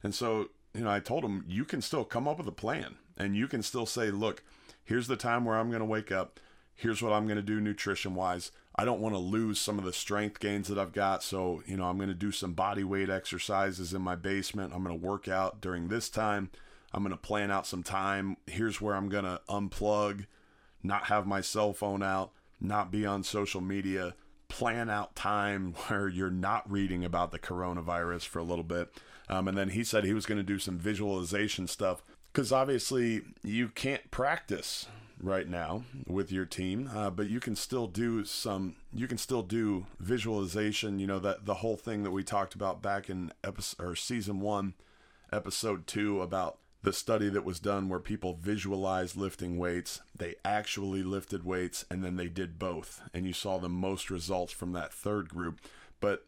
and 0.04 0.14
so 0.14 0.50
you 0.74 0.82
know 0.82 0.92
I 0.92 1.00
told 1.00 1.24
him 1.24 1.46
you 1.48 1.64
can 1.64 1.82
still 1.82 2.04
come 2.04 2.28
up 2.28 2.38
with 2.38 2.48
a 2.48 2.54
plan 2.54 2.98
and 3.18 3.36
you 3.36 3.48
can 3.48 3.64
still 3.64 3.86
say, 3.86 4.12
look, 4.12 4.44
here's 4.84 5.08
the 5.08 5.16
time 5.16 5.46
where 5.46 5.58
I'm 5.58 5.70
going 5.70 5.80
to 5.80 5.86
wake 5.86 6.12
up. 6.12 6.40
Here's 6.76 7.02
what 7.02 7.14
I'm 7.14 7.26
going 7.26 7.38
to 7.38 7.42
do 7.42 7.60
nutrition 7.60 8.14
wise 8.14 8.52
I 8.80 8.86
don't 8.86 9.02
want 9.02 9.16
to 9.16 9.20
lose 9.20 9.60
some 9.60 9.80
of 9.80 9.86
the 9.86 9.94
strength 9.94 10.40
gains 10.40 10.68
that 10.68 10.78
I've 10.78 10.94
got. 10.94 11.24
So, 11.24 11.64
you 11.66 11.78
know, 11.78 11.86
I'm 11.86 11.98
going 11.98 12.10
to 12.10 12.16
do 12.16 12.32
some 12.32 12.54
body 12.54 12.84
weight 12.84 13.10
exercises 13.10 13.94
in 13.94 14.04
my 14.04 14.16
basement. 14.16 14.72
I'm 14.74 14.84
going 14.84 14.98
to 14.98 15.06
work 15.06 15.28
out 15.28 15.60
during 15.62 15.88
this 15.88 16.10
time. 16.10 16.52
I'm 16.94 17.02
going 17.02 17.12
to 17.12 17.18
plan 17.18 17.50
out 17.50 17.66
some 17.66 17.82
time. 17.82 18.38
Here's 18.46 18.80
where 18.80 18.96
I'm 18.96 19.10
going 19.10 19.26
to 19.26 19.42
unplug, 19.50 20.28
not 20.84 21.06
have 21.06 21.26
my 21.26 21.42
cell 21.42 21.74
phone 21.74 22.04
out, 22.04 22.32
not 22.62 22.92
be 22.92 23.04
on 23.04 23.24
social 23.24 23.62
media, 23.62 24.14
plan 24.48 24.92
out 24.92 25.16
time 25.16 25.74
where 25.88 26.08
you're 26.08 26.30
not 26.30 26.70
reading 26.72 27.04
about 27.04 27.32
the 27.32 27.40
coronavirus 27.40 28.28
for 28.28 28.40
a 28.40 28.44
little 28.44 28.64
bit. 28.64 28.94
Um, 29.28 29.48
and 29.48 29.58
then 29.58 29.70
he 29.70 29.84
said 29.84 30.04
he 30.04 30.14
was 30.14 30.28
going 30.28 30.38
to 30.38 30.44
do 30.44 30.60
some 30.60 30.78
visualization 30.78 31.68
stuff 31.68 32.04
because 32.32 32.52
obviously 32.52 33.22
you 33.44 33.70
can't 33.70 34.10
practice 34.12 34.86
right 35.22 35.48
now 35.48 35.84
with 36.06 36.32
your 36.32 36.46
team, 36.46 36.90
uh, 36.94 37.10
but 37.10 37.30
you 37.30 37.40
can 37.40 37.56
still 37.56 37.88
do 37.88 38.24
some. 38.24 38.76
You 38.94 39.08
can 39.08 39.18
still 39.18 39.44
do 39.44 39.88
visualization. 40.00 41.00
You 41.00 41.08
know 41.08 41.20
that 41.20 41.46
the 41.46 41.56
whole 41.56 41.78
thing 41.78 42.04
that 42.04 42.12
we 42.12 42.24
talked 42.24 42.56
about 42.56 42.82
back 42.82 43.10
in 43.10 43.32
episode 43.44 43.84
or 43.84 43.96
season 43.96 44.40
one, 44.40 44.74
episode 45.32 45.88
two 45.88 46.22
about 46.22 46.58
the 46.84 46.94
study 46.94 47.30
that 47.30 47.44
was 47.44 47.60
done 47.60 47.90
where 47.90 48.00
people 48.00 48.38
visualized 48.40 49.18
lifting 49.18 49.58
weights. 49.58 50.02
They 50.16 50.36
actually 50.46 51.04
lifted 51.04 51.44
weights 51.44 51.86
and 51.90 52.04
then 52.04 52.16
they 52.16 52.28
did 52.28 52.60
both, 52.60 53.02
and 53.14 53.26
you 53.26 53.34
saw 53.34 53.58
the 53.58 53.70
most 53.70 54.10
results 54.10 54.54
from 54.54 54.74
that 54.74 54.94
third 54.94 55.30
group. 55.30 55.60
But 56.00 56.26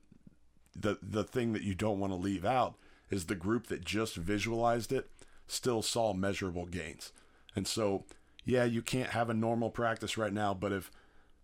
the 0.75 0.97
the 1.01 1.23
thing 1.23 1.53
that 1.53 1.63
you 1.63 1.75
don't 1.75 1.99
want 1.99 2.11
to 2.11 2.17
leave 2.17 2.45
out 2.45 2.75
is 3.09 3.25
the 3.25 3.35
group 3.35 3.67
that 3.67 3.83
just 3.83 4.15
visualized 4.15 4.91
it 4.91 5.09
still 5.47 5.81
saw 5.81 6.13
measurable 6.13 6.65
gains. 6.65 7.11
And 7.55 7.67
so 7.67 8.05
yeah, 8.49 8.63
you 8.63 8.81
can't 8.81 9.11
have 9.11 9.29
a 9.29 9.33
normal 9.33 9.69
practice 9.69 10.17
right 10.17 10.33
now, 10.33 10.53
but 10.53 10.71
if 10.71 10.91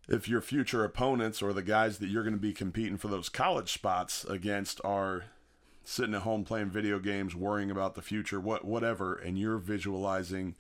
if 0.07 0.27
your 0.27 0.41
future 0.41 0.83
opponents 0.83 1.41
or 1.41 1.53
the 1.53 1.63
guys 1.63 1.97
that 1.97 2.09
you're 2.09 2.23
going 2.23 2.35
to 2.35 2.39
be 2.39 2.53
competing 2.53 2.97
for 2.97 3.07
those 3.07 3.29
college 3.29 3.71
spots 3.71 4.23
against 4.25 4.79
are 4.83 5.25
sitting 5.83 6.13
at 6.13 6.21
home 6.21 6.43
playing 6.43 6.69
video 6.69 6.99
games, 6.99 7.35
worrying 7.35 7.71
about 7.71 7.95
the 7.95 8.01
future, 8.01 8.39
what 8.39 8.65
whatever, 8.65 9.15
and 9.15 9.37
you're 9.37 9.57
visualizing, 9.57 10.55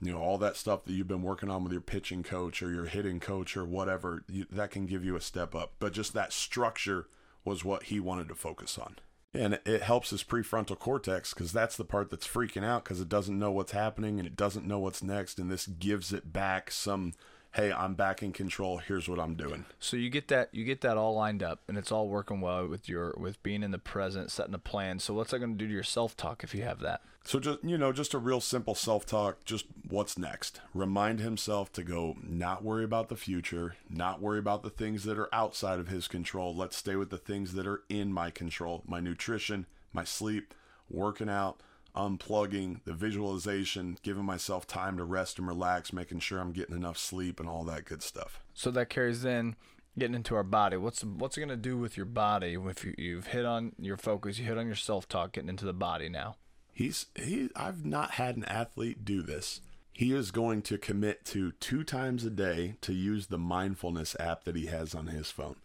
you 0.00 0.12
know, 0.12 0.18
all 0.20 0.38
that 0.38 0.56
stuff 0.56 0.84
that 0.84 0.92
you've 0.92 1.08
been 1.08 1.22
working 1.22 1.50
on 1.50 1.62
with 1.62 1.72
your 1.72 1.80
pitching 1.80 2.22
coach 2.22 2.60
or 2.62 2.70
your 2.70 2.86
hitting 2.86 3.20
coach 3.20 3.56
or 3.56 3.64
whatever, 3.64 4.24
you, 4.28 4.46
that 4.50 4.70
can 4.70 4.86
give 4.86 5.04
you 5.04 5.14
a 5.16 5.20
step 5.20 5.54
up. 5.54 5.74
But 5.78 5.92
just 5.92 6.12
that 6.14 6.32
structure 6.32 7.06
was 7.44 7.64
what 7.64 7.84
he 7.84 8.00
wanted 8.00 8.28
to 8.28 8.34
focus 8.34 8.78
on 8.78 8.96
and 9.34 9.58
it 9.66 9.82
helps 9.82 10.10
his 10.10 10.24
prefrontal 10.24 10.78
cortex 10.78 11.34
because 11.34 11.52
that's 11.52 11.76
the 11.76 11.84
part 11.84 12.10
that's 12.10 12.26
freaking 12.26 12.64
out 12.64 12.84
because 12.84 13.00
it 13.00 13.08
doesn't 13.08 13.38
know 13.38 13.50
what's 13.50 13.72
happening 13.72 14.18
and 14.18 14.26
it 14.26 14.36
doesn't 14.36 14.66
know 14.66 14.78
what's 14.78 15.02
next 15.02 15.38
and 15.38 15.50
this 15.50 15.66
gives 15.66 16.12
it 16.12 16.32
back 16.32 16.70
some 16.70 17.12
hey 17.58 17.72
i'm 17.72 17.94
back 17.94 18.22
in 18.22 18.30
control 18.30 18.78
here's 18.78 19.08
what 19.08 19.18
i'm 19.18 19.34
doing. 19.34 19.64
So 19.80 19.96
you 19.96 20.10
get 20.10 20.28
that 20.28 20.48
you 20.52 20.64
get 20.64 20.80
that 20.82 20.96
all 20.96 21.14
lined 21.14 21.42
up 21.42 21.60
and 21.66 21.76
it's 21.76 21.90
all 21.90 22.08
working 22.08 22.40
well 22.40 22.68
with 22.68 22.88
your 22.88 23.14
with 23.18 23.42
being 23.42 23.64
in 23.64 23.72
the 23.72 23.78
present 23.78 24.30
setting 24.30 24.54
a 24.54 24.58
plan. 24.58 25.00
So 25.00 25.12
what's 25.12 25.32
that 25.32 25.40
going 25.40 25.52
to 25.52 25.58
do 25.58 25.66
to 25.66 25.74
your 25.74 25.82
self-talk 25.82 26.44
if 26.44 26.54
you 26.54 26.62
have 26.62 26.78
that? 26.80 27.00
So 27.24 27.40
just 27.40 27.64
you 27.64 27.76
know 27.76 27.92
just 27.92 28.14
a 28.14 28.18
real 28.18 28.40
simple 28.40 28.76
self-talk 28.76 29.44
just 29.44 29.66
what's 29.88 30.16
next? 30.16 30.60
Remind 30.72 31.18
himself 31.18 31.72
to 31.72 31.82
go 31.82 32.16
not 32.22 32.62
worry 32.62 32.84
about 32.84 33.08
the 33.08 33.16
future 33.16 33.74
not 33.90 34.22
worry 34.22 34.38
about 34.38 34.62
the 34.62 34.70
things 34.70 35.02
that 35.04 35.18
are 35.18 35.34
outside 35.34 35.80
of 35.80 35.88
his 35.88 36.06
control. 36.06 36.54
Let's 36.54 36.76
stay 36.76 36.94
with 36.94 37.10
the 37.10 37.18
things 37.18 37.54
that 37.54 37.66
are 37.66 37.82
in 37.88 38.12
my 38.12 38.30
control 38.30 38.84
my 38.86 39.00
nutrition 39.00 39.66
my 39.92 40.04
sleep 40.04 40.54
working 40.88 41.28
out 41.28 41.60
unplugging, 41.94 42.80
the 42.84 42.92
visualization, 42.92 43.98
giving 44.02 44.24
myself 44.24 44.66
time 44.66 44.96
to 44.96 45.04
rest 45.04 45.38
and 45.38 45.46
relax, 45.48 45.92
making 45.92 46.20
sure 46.20 46.38
I'm 46.38 46.52
getting 46.52 46.76
enough 46.76 46.98
sleep 46.98 47.40
and 47.40 47.48
all 47.48 47.64
that 47.64 47.84
good 47.84 48.02
stuff. 48.02 48.40
So 48.54 48.70
that 48.72 48.88
carries 48.88 49.24
in 49.24 49.56
getting 49.98 50.14
into 50.14 50.34
our 50.34 50.44
body. 50.44 50.76
What's 50.76 51.02
what's 51.02 51.36
it 51.36 51.40
going 51.40 51.48
to 51.50 51.56
do 51.56 51.76
with 51.76 51.96
your 51.96 52.06
body 52.06 52.54
if 52.54 52.84
you, 52.84 52.94
you've 52.96 53.28
hit 53.28 53.44
on 53.44 53.72
your 53.78 53.96
focus, 53.96 54.38
you 54.38 54.44
hit 54.44 54.58
on 54.58 54.66
your 54.66 54.76
self-talk, 54.76 55.32
getting 55.32 55.48
into 55.50 55.64
the 55.64 55.72
body 55.72 56.08
now? 56.08 56.36
He's 56.72 57.06
he 57.14 57.50
I've 57.56 57.84
not 57.84 58.12
had 58.12 58.36
an 58.36 58.44
athlete 58.44 59.04
do 59.04 59.22
this. 59.22 59.60
He 59.92 60.12
is 60.12 60.30
going 60.30 60.62
to 60.62 60.78
commit 60.78 61.24
to 61.26 61.50
two 61.52 61.82
times 61.82 62.24
a 62.24 62.30
day 62.30 62.76
to 62.82 62.92
use 62.92 63.26
the 63.26 63.38
mindfulness 63.38 64.14
app 64.20 64.44
that 64.44 64.54
he 64.54 64.66
has 64.66 64.94
on 64.94 65.08
his 65.08 65.32
phone. 65.32 65.56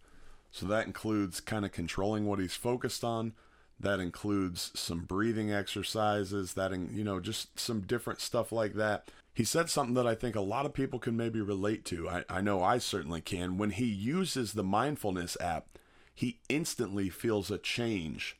So 0.50 0.66
that 0.66 0.86
includes 0.86 1.40
kind 1.40 1.64
of 1.64 1.70
controlling 1.70 2.26
what 2.26 2.40
he's 2.40 2.56
focused 2.56 3.04
on, 3.04 3.34
that 3.78 4.00
includes 4.00 4.70
some 4.74 5.00
breathing 5.00 5.52
exercises, 5.52 6.54
that, 6.54 6.72
you 6.72 7.04
know, 7.04 7.20
just 7.20 7.58
some 7.58 7.80
different 7.80 8.20
stuff 8.20 8.52
like 8.52 8.74
that. 8.74 9.10
He 9.34 9.44
said 9.44 9.68
something 9.68 9.94
that 9.94 10.06
I 10.06 10.14
think 10.14 10.36
a 10.36 10.40
lot 10.40 10.64
of 10.64 10.72
people 10.74 10.98
can 10.98 11.16
maybe 11.16 11.40
relate 11.40 11.84
to. 11.86 12.08
I, 12.08 12.24
I 12.28 12.40
know 12.40 12.62
I 12.62 12.78
certainly 12.78 13.20
can. 13.20 13.58
When 13.58 13.70
he 13.70 13.86
uses 13.86 14.52
the 14.52 14.62
mindfulness 14.62 15.36
app, 15.40 15.66
he 16.14 16.38
instantly 16.48 17.10
feels 17.10 17.50
a 17.50 17.58
change. 17.58 18.36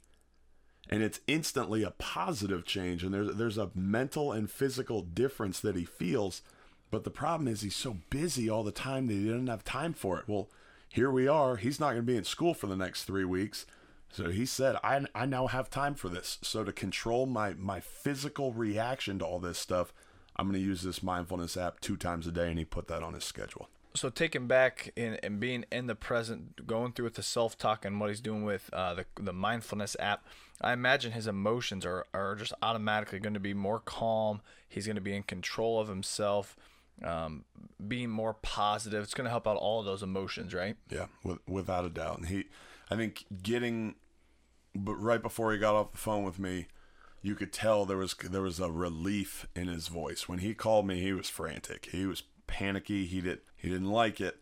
And 0.88 1.02
it's 1.02 1.20
instantly 1.26 1.82
a 1.82 1.90
positive 1.90 2.64
change. 2.64 3.02
And 3.02 3.12
there's, 3.12 3.34
there's 3.34 3.58
a 3.58 3.70
mental 3.74 4.30
and 4.32 4.50
physical 4.50 5.02
difference 5.02 5.58
that 5.60 5.74
he 5.74 5.84
feels. 5.84 6.42
But 6.90 7.02
the 7.02 7.10
problem 7.10 7.48
is 7.48 7.62
he's 7.62 7.74
so 7.74 7.96
busy 8.10 8.48
all 8.48 8.62
the 8.62 8.70
time 8.70 9.08
that 9.08 9.14
he 9.14 9.26
doesn't 9.26 9.48
have 9.48 9.64
time 9.64 9.94
for 9.94 10.18
it. 10.18 10.28
Well, 10.28 10.48
here 10.88 11.10
we 11.10 11.26
are. 11.26 11.56
He's 11.56 11.80
not 11.80 11.90
going 11.92 12.02
to 12.02 12.12
be 12.12 12.16
in 12.16 12.24
school 12.24 12.54
for 12.54 12.68
the 12.68 12.76
next 12.76 13.02
three 13.02 13.24
weeks. 13.24 13.66
So 14.14 14.30
he 14.30 14.46
said, 14.46 14.76
I, 14.84 15.04
I 15.12 15.26
now 15.26 15.48
have 15.48 15.68
time 15.68 15.96
for 15.96 16.08
this. 16.08 16.38
So 16.40 16.62
to 16.62 16.72
control 16.72 17.26
my, 17.26 17.54
my 17.54 17.80
physical 17.80 18.52
reaction 18.52 19.18
to 19.18 19.24
all 19.24 19.40
this 19.40 19.58
stuff, 19.58 19.92
I'm 20.36 20.46
going 20.46 20.60
to 20.60 20.64
use 20.64 20.82
this 20.82 21.02
mindfulness 21.02 21.56
app 21.56 21.80
two 21.80 21.96
times 21.96 22.28
a 22.28 22.30
day. 22.30 22.48
And 22.48 22.56
he 22.56 22.64
put 22.64 22.86
that 22.86 23.02
on 23.02 23.14
his 23.14 23.24
schedule. 23.24 23.68
So 23.96 24.10
taking 24.10 24.46
back 24.46 24.92
in, 24.94 25.14
and 25.24 25.40
being 25.40 25.64
in 25.72 25.88
the 25.88 25.96
present, 25.96 26.64
going 26.64 26.92
through 26.92 27.06
with 27.06 27.14
the 27.14 27.24
self 27.24 27.58
talk 27.58 27.84
and 27.84 27.98
what 27.98 28.08
he's 28.08 28.20
doing 28.20 28.44
with 28.44 28.70
uh, 28.72 28.94
the, 28.94 29.06
the 29.20 29.32
mindfulness 29.32 29.96
app, 29.98 30.24
I 30.60 30.72
imagine 30.72 31.10
his 31.10 31.26
emotions 31.26 31.84
are, 31.84 32.06
are 32.14 32.36
just 32.36 32.52
automatically 32.62 33.18
going 33.18 33.34
to 33.34 33.40
be 33.40 33.54
more 33.54 33.80
calm. 33.80 34.42
He's 34.68 34.86
going 34.86 34.96
to 34.96 35.02
be 35.02 35.14
in 35.14 35.24
control 35.24 35.80
of 35.80 35.88
himself, 35.88 36.56
um, 37.02 37.44
being 37.86 38.10
more 38.10 38.34
positive. 38.34 39.02
It's 39.02 39.14
going 39.14 39.24
to 39.24 39.30
help 39.30 39.48
out 39.48 39.56
all 39.56 39.80
of 39.80 39.86
those 39.86 40.04
emotions, 40.04 40.54
right? 40.54 40.76
Yeah, 40.88 41.06
with, 41.24 41.38
without 41.48 41.84
a 41.84 41.90
doubt. 41.90 42.18
And 42.18 42.28
he, 42.28 42.44
I 42.90 42.96
think 42.96 43.24
getting 43.42 43.96
but 44.74 44.94
right 44.94 45.22
before 45.22 45.52
he 45.52 45.58
got 45.58 45.74
off 45.74 45.92
the 45.92 45.98
phone 45.98 46.24
with 46.24 46.38
me, 46.38 46.66
you 47.22 47.34
could 47.34 47.52
tell 47.52 47.84
there 47.84 47.96
was 47.96 48.14
there 48.14 48.42
was 48.42 48.60
a 48.60 48.70
relief 48.70 49.46
in 49.54 49.68
his 49.68 49.88
voice. 49.88 50.28
When 50.28 50.40
he 50.40 50.54
called 50.54 50.86
me, 50.86 51.00
he 51.00 51.12
was 51.12 51.28
frantic. 51.30 51.88
He 51.90 52.06
was 52.06 52.22
panicky. 52.46 53.06
He 53.06 53.20
did 53.20 53.40
he 53.56 53.68
didn't 53.68 53.90
like 53.90 54.20
it. 54.20 54.38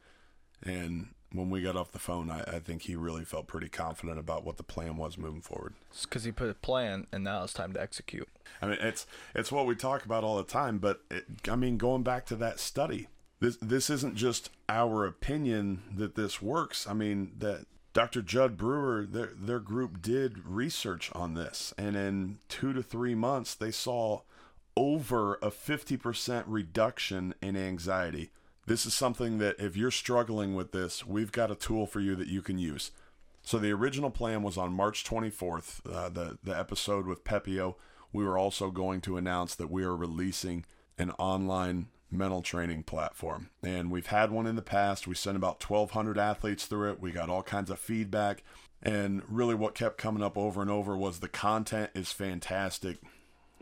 And 0.65 1.15
when 1.33 1.51
we 1.51 1.63
got 1.63 1.77
off 1.77 1.93
the 1.93 1.99
phone, 1.99 2.31
I, 2.31 2.41
I 2.43 2.59
think 2.59 2.83
he 2.83 2.97
really 2.97 3.25
felt 3.25 3.47
pretty 3.47 3.69
confident 3.69 4.19
about 4.19 4.45
what 4.45 4.57
the 4.57 4.63
plan 4.63 4.97
was 4.97 5.17
moving 5.17 5.41
forward. 5.41 5.75
Because 6.03 6.25
he 6.25 6.33
put 6.33 6.51
a 6.51 6.55
plan, 6.55 7.07
and 7.13 7.25
now 7.25 7.43
it's 7.43 7.53
time 7.53 7.73
to 7.73 7.81
execute. 7.81 8.29
I 8.61 8.67
mean, 8.67 8.79
it's 8.81 9.07
it's 9.35 9.53
what 9.53 9.67
we 9.67 9.75
talk 9.75 10.05
about 10.05 10.25
all 10.25 10.37
the 10.37 10.45
time. 10.45 10.79
But 10.79 11.03
it, 11.11 11.25
I 11.49 11.57
mean, 11.57 11.79
going 11.79 12.03
back 12.03 12.27
to 12.27 12.37
that 12.37 12.59
study, 12.61 13.09
this 13.41 13.57
this 13.59 13.91
isn't 13.91 14.15
just 14.15 14.51
our 14.69 15.07
opinion 15.07 15.83
that 15.97 16.15
this 16.15 16.43
works. 16.43 16.87
I 16.87 16.95
mean 16.95 17.33
that 17.39 17.67
Dr. 17.93 18.23
Judd 18.23 18.57
Brewer, 18.57 19.05
their 19.05 19.33
their 19.35 19.61
group 19.61 20.01
did 20.01 20.47
research 20.47 21.11
on 21.15 21.35
this, 21.35 21.75
and 21.77 21.95
in 21.95 22.39
two 22.49 22.73
to 22.73 22.83
three 22.83 23.15
months, 23.15 23.55
they 23.55 23.71
saw 23.71 24.23
over 24.75 25.35
a 25.35 25.51
50% 25.51 26.45
reduction 26.47 27.35
in 27.43 27.57
anxiety. 27.57 28.31
This 28.67 28.87
is 28.87 28.95
something 28.95 29.37
that 29.39 29.57
if 29.59 29.77
you're 29.77 29.91
struggling 29.91 30.55
with 30.55 30.73
this, 30.73 31.05
we've 31.05 31.33
got 31.33 31.51
a 31.51 31.55
tool 31.55 31.87
for 31.87 32.01
you 32.01 32.17
that 32.17 32.29
you 32.29 32.41
can 32.41 32.59
use. 32.59 32.91
So 33.43 33.59
the 33.59 33.73
original 33.73 34.11
plan 34.11 34.43
was 34.43 34.57
on 34.57 34.73
March 34.73 35.05
24th, 35.05 35.81
uh, 35.93 36.09
the 36.09 36.39
the 36.43 36.59
episode 36.59 37.07
with 37.07 37.25
Pepio. 37.25 37.75
We 38.13 38.25
were 38.25 38.39
also 38.39 38.71
going 38.71 39.01
to 39.03 39.17
announce 39.17 39.55
that 39.57 39.71
we 39.71 39.85
are 39.85 39.97
releasing 39.97 40.65
an 40.97 41.11
online 41.13 41.89
mental 42.13 42.43
training 42.43 42.83
platform. 42.83 43.51
And 43.63 43.91
we've 43.91 44.07
had 44.07 44.31
one 44.31 44.47
in 44.47 44.57
the 44.57 44.63
past. 44.63 45.07
We 45.07 45.15
sent 45.15 45.37
about 45.37 45.69
1,200 45.69 46.19
athletes 46.19 46.67
through 46.67 46.93
it. 46.93 47.01
We 47.01 47.13
got 47.13 47.31
all 47.31 47.43
kinds 47.43 47.71
of 47.71 47.79
feedback. 47.79 48.43
And 48.83 49.23
really, 49.29 49.55
what 49.55 49.75
kept 49.75 49.97
coming 49.97 50.23
up 50.23 50.37
over 50.37 50.61
and 50.61 50.71
over 50.71 50.97
was 50.97 51.21
the 51.21 51.29
content 51.29 51.91
is 51.95 52.13
fantastic, 52.13 52.99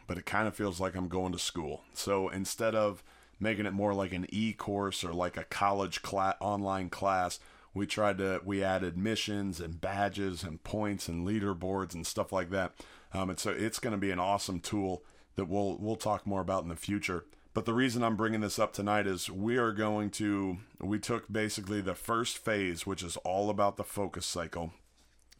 but 0.06 0.16
it 0.16 0.24
kind 0.24 0.48
of 0.48 0.56
feels 0.56 0.80
like 0.80 0.96
I'm 0.96 1.08
going 1.08 1.32
to 1.32 1.38
school. 1.38 1.84
So 1.92 2.28
instead 2.28 2.74
of 2.74 3.02
making 3.38 3.66
it 3.66 3.72
more 3.72 3.94
like 3.94 4.12
an 4.12 4.26
e 4.30 4.52
course 4.52 5.04
or 5.04 5.12
like 5.12 5.36
a 5.36 5.44
college 5.44 6.00
class, 6.02 6.36
online 6.40 6.88
class, 6.88 7.38
we 7.74 7.86
tried 7.86 8.18
to 8.18 8.40
we 8.44 8.64
added 8.64 8.96
missions 8.96 9.60
and 9.60 9.80
badges 9.80 10.42
and 10.42 10.62
points 10.64 11.08
and 11.08 11.26
leaderboards 11.26 11.94
and 11.94 12.06
stuff 12.06 12.32
like 12.32 12.50
that. 12.50 12.74
Um, 13.12 13.30
and 13.30 13.38
so 13.38 13.50
it's 13.50 13.78
going 13.78 13.92
to 13.92 13.98
be 13.98 14.10
an 14.10 14.18
awesome 14.18 14.60
tool 14.60 15.04
that 15.36 15.48
we'll 15.48 15.76
we'll 15.78 15.96
talk 15.96 16.26
more 16.26 16.40
about 16.40 16.62
in 16.62 16.68
the 16.68 16.76
future. 16.76 17.24
But 17.52 17.64
the 17.64 17.74
reason 17.74 18.04
I'm 18.04 18.16
bringing 18.16 18.40
this 18.40 18.58
up 18.58 18.72
tonight 18.72 19.06
is 19.06 19.28
we 19.28 19.56
are 19.56 19.72
going 19.72 20.10
to, 20.10 20.58
we 20.80 21.00
took 21.00 21.30
basically 21.30 21.80
the 21.80 21.96
first 21.96 22.38
phase, 22.38 22.86
which 22.86 23.02
is 23.02 23.16
all 23.18 23.50
about 23.50 23.76
the 23.76 23.82
focus 23.84 24.24
cycle, 24.24 24.72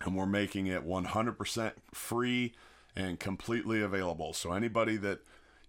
and 0.00 0.16
we're 0.16 0.26
making 0.26 0.66
it 0.66 0.84
100% 0.84 1.72
free 1.94 2.54
and 2.96 3.20
completely 3.20 3.80
available. 3.80 4.32
So 4.32 4.52
anybody 4.52 4.96
that 4.96 5.20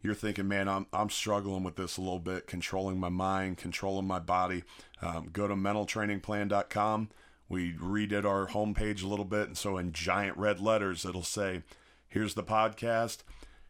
you're 0.01 0.15
thinking, 0.15 0.47
man, 0.47 0.67
I'm, 0.67 0.87
I'm 0.91 1.11
struggling 1.11 1.63
with 1.63 1.75
this 1.75 1.97
a 1.97 2.01
little 2.01 2.19
bit, 2.19 2.47
controlling 2.47 2.99
my 2.99 3.09
mind, 3.09 3.57
controlling 3.57 4.07
my 4.07 4.19
body, 4.19 4.63
um, 5.03 5.29
go 5.31 5.47
to 5.47 5.53
mentaltrainingplan.com. 5.53 7.09
We 7.49 7.73
redid 7.73 8.25
our 8.25 8.47
homepage 8.47 9.03
a 9.03 9.07
little 9.07 9.25
bit. 9.25 9.47
And 9.47 9.57
so 9.57 9.77
in 9.77 9.91
giant 9.91 10.37
red 10.37 10.59
letters, 10.59 11.05
it'll 11.05 11.21
say, 11.21 11.61
here's 12.07 12.33
the 12.33 12.43
podcast 12.43 13.19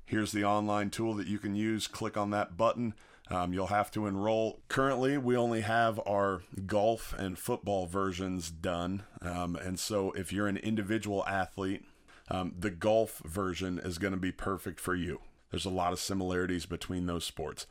Here's 0.05 0.31
the 0.31 0.43
online 0.43 0.89
tool 0.89 1.13
that 1.15 1.27
you 1.27 1.39
can 1.39 1.55
use. 1.55 1.87
Click 1.87 2.17
on 2.17 2.31
that 2.31 2.57
button. 2.57 2.93
Um, 3.29 3.53
you'll 3.53 3.67
have 3.67 3.91
to 3.91 4.07
enroll. 4.07 4.59
Currently, 4.67 5.17
we 5.17 5.37
only 5.37 5.61
have 5.61 6.01
our 6.05 6.41
golf 6.65 7.13
and 7.17 7.39
football 7.39 7.85
versions 7.85 8.51
done. 8.51 9.03
Um, 9.21 9.55
and 9.55 9.79
so, 9.79 10.11
if 10.11 10.33
you're 10.33 10.47
an 10.47 10.57
individual 10.57 11.25
athlete, 11.25 11.85
um, 12.29 12.53
the 12.59 12.69
golf 12.69 13.21
version 13.25 13.79
is 13.79 13.97
going 13.97 14.13
to 14.13 14.19
be 14.19 14.33
perfect 14.33 14.81
for 14.81 14.95
you. 14.95 15.21
There's 15.49 15.65
a 15.65 15.69
lot 15.69 15.93
of 15.93 15.99
similarities 15.99 16.65
between 16.65 17.05
those 17.05 17.25
sports. 17.25 17.67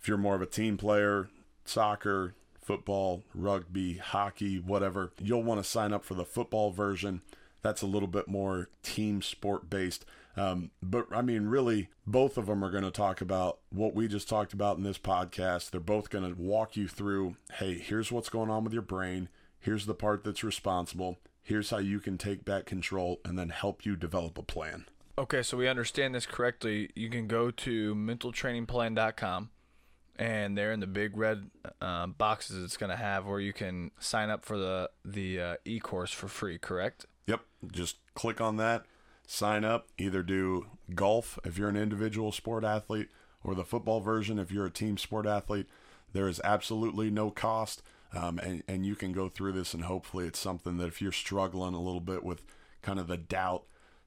If 0.00 0.08
you're 0.08 0.18
more 0.18 0.34
of 0.34 0.42
a 0.42 0.46
team 0.46 0.76
player, 0.76 1.28
soccer, 1.64 2.34
football, 2.60 3.22
rugby, 3.34 3.98
hockey, 3.98 4.58
whatever, 4.58 5.12
you'll 5.18 5.42
want 5.42 5.62
to 5.62 5.68
sign 5.68 5.92
up 5.92 6.04
for 6.04 6.14
the 6.14 6.24
football 6.24 6.70
version. 6.70 7.22
That's 7.62 7.82
a 7.82 7.86
little 7.86 8.08
bit 8.08 8.28
more 8.28 8.68
team 8.82 9.22
sport 9.22 9.70
based. 9.70 10.04
Um, 10.36 10.70
but 10.82 11.06
I 11.12 11.22
mean, 11.22 11.46
really, 11.46 11.88
both 12.06 12.36
of 12.36 12.46
them 12.46 12.64
are 12.64 12.70
going 12.70 12.84
to 12.84 12.90
talk 12.90 13.20
about 13.20 13.58
what 13.70 13.94
we 13.94 14.08
just 14.08 14.28
talked 14.28 14.52
about 14.52 14.76
in 14.76 14.82
this 14.82 14.98
podcast. 14.98 15.70
They're 15.70 15.80
both 15.80 16.10
going 16.10 16.34
to 16.34 16.40
walk 16.40 16.76
you 16.76 16.88
through 16.88 17.36
hey, 17.54 17.78
here's 17.78 18.10
what's 18.10 18.28
going 18.28 18.50
on 18.50 18.64
with 18.64 18.72
your 18.72 18.82
brain. 18.82 19.28
Here's 19.60 19.86
the 19.86 19.94
part 19.94 20.24
that's 20.24 20.44
responsible. 20.44 21.18
Here's 21.42 21.70
how 21.70 21.78
you 21.78 22.00
can 22.00 22.18
take 22.18 22.44
back 22.44 22.66
control 22.66 23.20
and 23.24 23.38
then 23.38 23.50
help 23.50 23.86
you 23.86 23.96
develop 23.96 24.38
a 24.38 24.42
plan. 24.42 24.86
Okay, 25.16 25.42
so 25.42 25.56
we 25.56 25.68
understand 25.68 26.14
this 26.14 26.26
correctly. 26.26 26.90
You 26.96 27.08
can 27.08 27.28
go 27.28 27.50
to 27.50 27.94
mentaltrainingplan.com 27.94 29.50
and 30.16 30.56
there 30.56 30.72
in 30.72 30.80
the 30.80 30.86
big 30.86 31.16
red 31.16 31.50
uh, 31.80 32.06
boxes 32.06 32.62
it's 32.62 32.76
going 32.76 32.90
to 32.90 32.96
have 32.96 33.26
where 33.26 33.40
you 33.40 33.52
can 33.52 33.90
sign 33.98 34.30
up 34.30 34.44
for 34.44 34.56
the 34.56 34.90
the 35.04 35.40
uh, 35.40 35.56
e-course 35.64 36.12
for 36.12 36.28
free 36.28 36.58
correct 36.58 37.06
yep 37.26 37.40
just 37.72 37.96
click 38.14 38.40
on 38.40 38.56
that 38.56 38.84
sign 39.26 39.64
up, 39.64 39.88
either 39.98 40.22
do 40.22 40.66
golf 40.94 41.38
if 41.44 41.58
you're 41.58 41.68
an 41.68 41.76
individual 41.76 42.32
sport 42.32 42.64
athlete 42.64 43.08
or 43.42 43.54
the 43.54 43.64
football 43.64 44.00
version 44.00 44.38
if 44.38 44.50
you're 44.50 44.66
a 44.66 44.70
team 44.70 44.96
sport 44.96 45.26
athlete. 45.26 45.66
There 46.12 46.28
is 46.28 46.40
absolutely 46.44 47.10
no 47.10 47.30
cost. 47.30 47.82
Um, 48.14 48.38
and, 48.38 48.62
and 48.68 48.86
you 48.86 48.94
can 48.94 49.12
go 49.12 49.28
through 49.28 49.52
this, 49.52 49.74
and 49.74 49.84
hopefully, 49.84 50.26
it's 50.26 50.38
something 50.38 50.76
that 50.76 50.86
if 50.86 51.02
you're 51.02 51.10
struggling 51.10 51.74
a 51.74 51.82
little 51.82 52.00
bit 52.00 52.22
with 52.22 52.44
kind 52.80 53.00
of 53.00 53.08
the 53.08 53.16
doubt, 53.16 53.64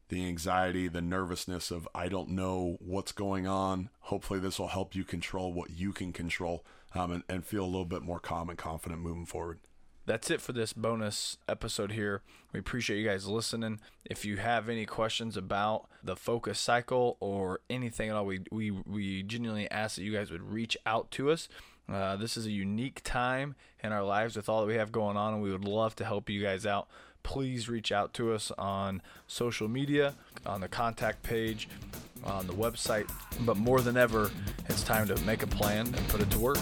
the 0.08 0.26
anxiety, 0.26 0.88
the 0.88 1.02
nervousness 1.02 1.72
of 1.72 1.90
I 1.94 2.08
don't 2.08 2.30
know 2.30 2.78
what's 2.80 3.12
going 3.12 3.48
on, 3.48 3.90
hopefully, 4.00 4.40
this 4.40 4.60
will 4.60 4.70
help 4.70 4.96
you 4.96 5.04
control 5.04 5.52
what 5.52 5.72
you 5.72 5.92
can 5.92 6.14
control 6.14 6.64
um, 6.96 7.12
and, 7.12 7.24
and 7.28 7.46
feel 7.46 7.66
a 7.66 7.66
little 7.66 7.84
bit 7.84 8.02
more 8.02 8.20
calm 8.20 8.50
and 8.50 8.58
confident 8.58 9.02
moving 9.02 9.26
forward 9.26 9.60
that's 10.08 10.32
it 10.32 10.42
for 10.42 10.54
this 10.54 10.74
bonus 10.74 11.38
episode 11.48 11.92
here. 11.92 12.22
We 12.54 12.60
appreciate 12.60 12.98
you 12.98 13.08
guys 13.08 13.28
listening. 13.28 13.82
If 14.06 14.24
you 14.24 14.38
have 14.38 14.70
any 14.70 14.86
questions 14.86 15.36
about 15.36 15.88
the 16.02 16.16
focus 16.16 16.60
cycle 16.60 17.18
or 17.20 17.60
anything 17.70 18.10
at 18.10 18.16
all, 18.16 18.26
we 18.26 18.40
we, 18.50 18.72
we 18.72 19.22
genuinely 19.22 19.70
ask 19.70 19.98
that 19.98 20.04
you 20.04 20.14
guys 20.14 20.32
would 20.32 20.42
reach 20.42 20.78
out 20.86 21.12
to 21.12 21.30
us. 21.30 21.50
Uh, 21.92 22.16
this 22.16 22.36
is 22.38 22.46
a 22.46 22.52
unique 22.52 23.02
time 23.04 23.56
in 23.84 23.92
our 23.92 24.04
lives 24.04 24.36
with 24.36 24.50
all 24.50 24.62
that 24.62 24.68
we 24.68 24.76
have 24.76 24.92
going 24.92 25.18
on, 25.18 25.34
and 25.34 25.44
we 25.44 25.52
would 25.52 25.66
love 25.66 25.96
to 25.98 26.06
help 26.06 26.30
you 26.30 26.42
guys 26.42 26.66
out. 26.66 26.88
Please 27.24 27.68
reach 27.68 27.92
out 27.92 28.14
to 28.14 28.34
us 28.34 28.52
on 28.58 29.02
social 29.28 29.68
media, 29.68 30.16
on 30.46 30.62
the 30.62 30.70
contact 30.70 31.22
page, 31.24 31.68
on 32.24 32.48
the 32.48 32.54
website. 32.54 33.10
But 33.42 33.58
more 33.58 33.82
than 33.82 33.98
ever, 33.98 34.32
it's 34.70 34.84
time 34.84 35.08
to 35.08 35.16
make 35.26 35.44
a 35.44 35.48
plan 35.48 35.88
and 35.88 36.08
put 36.08 36.22
it 36.22 36.32
to 36.32 36.40
work. 36.40 36.60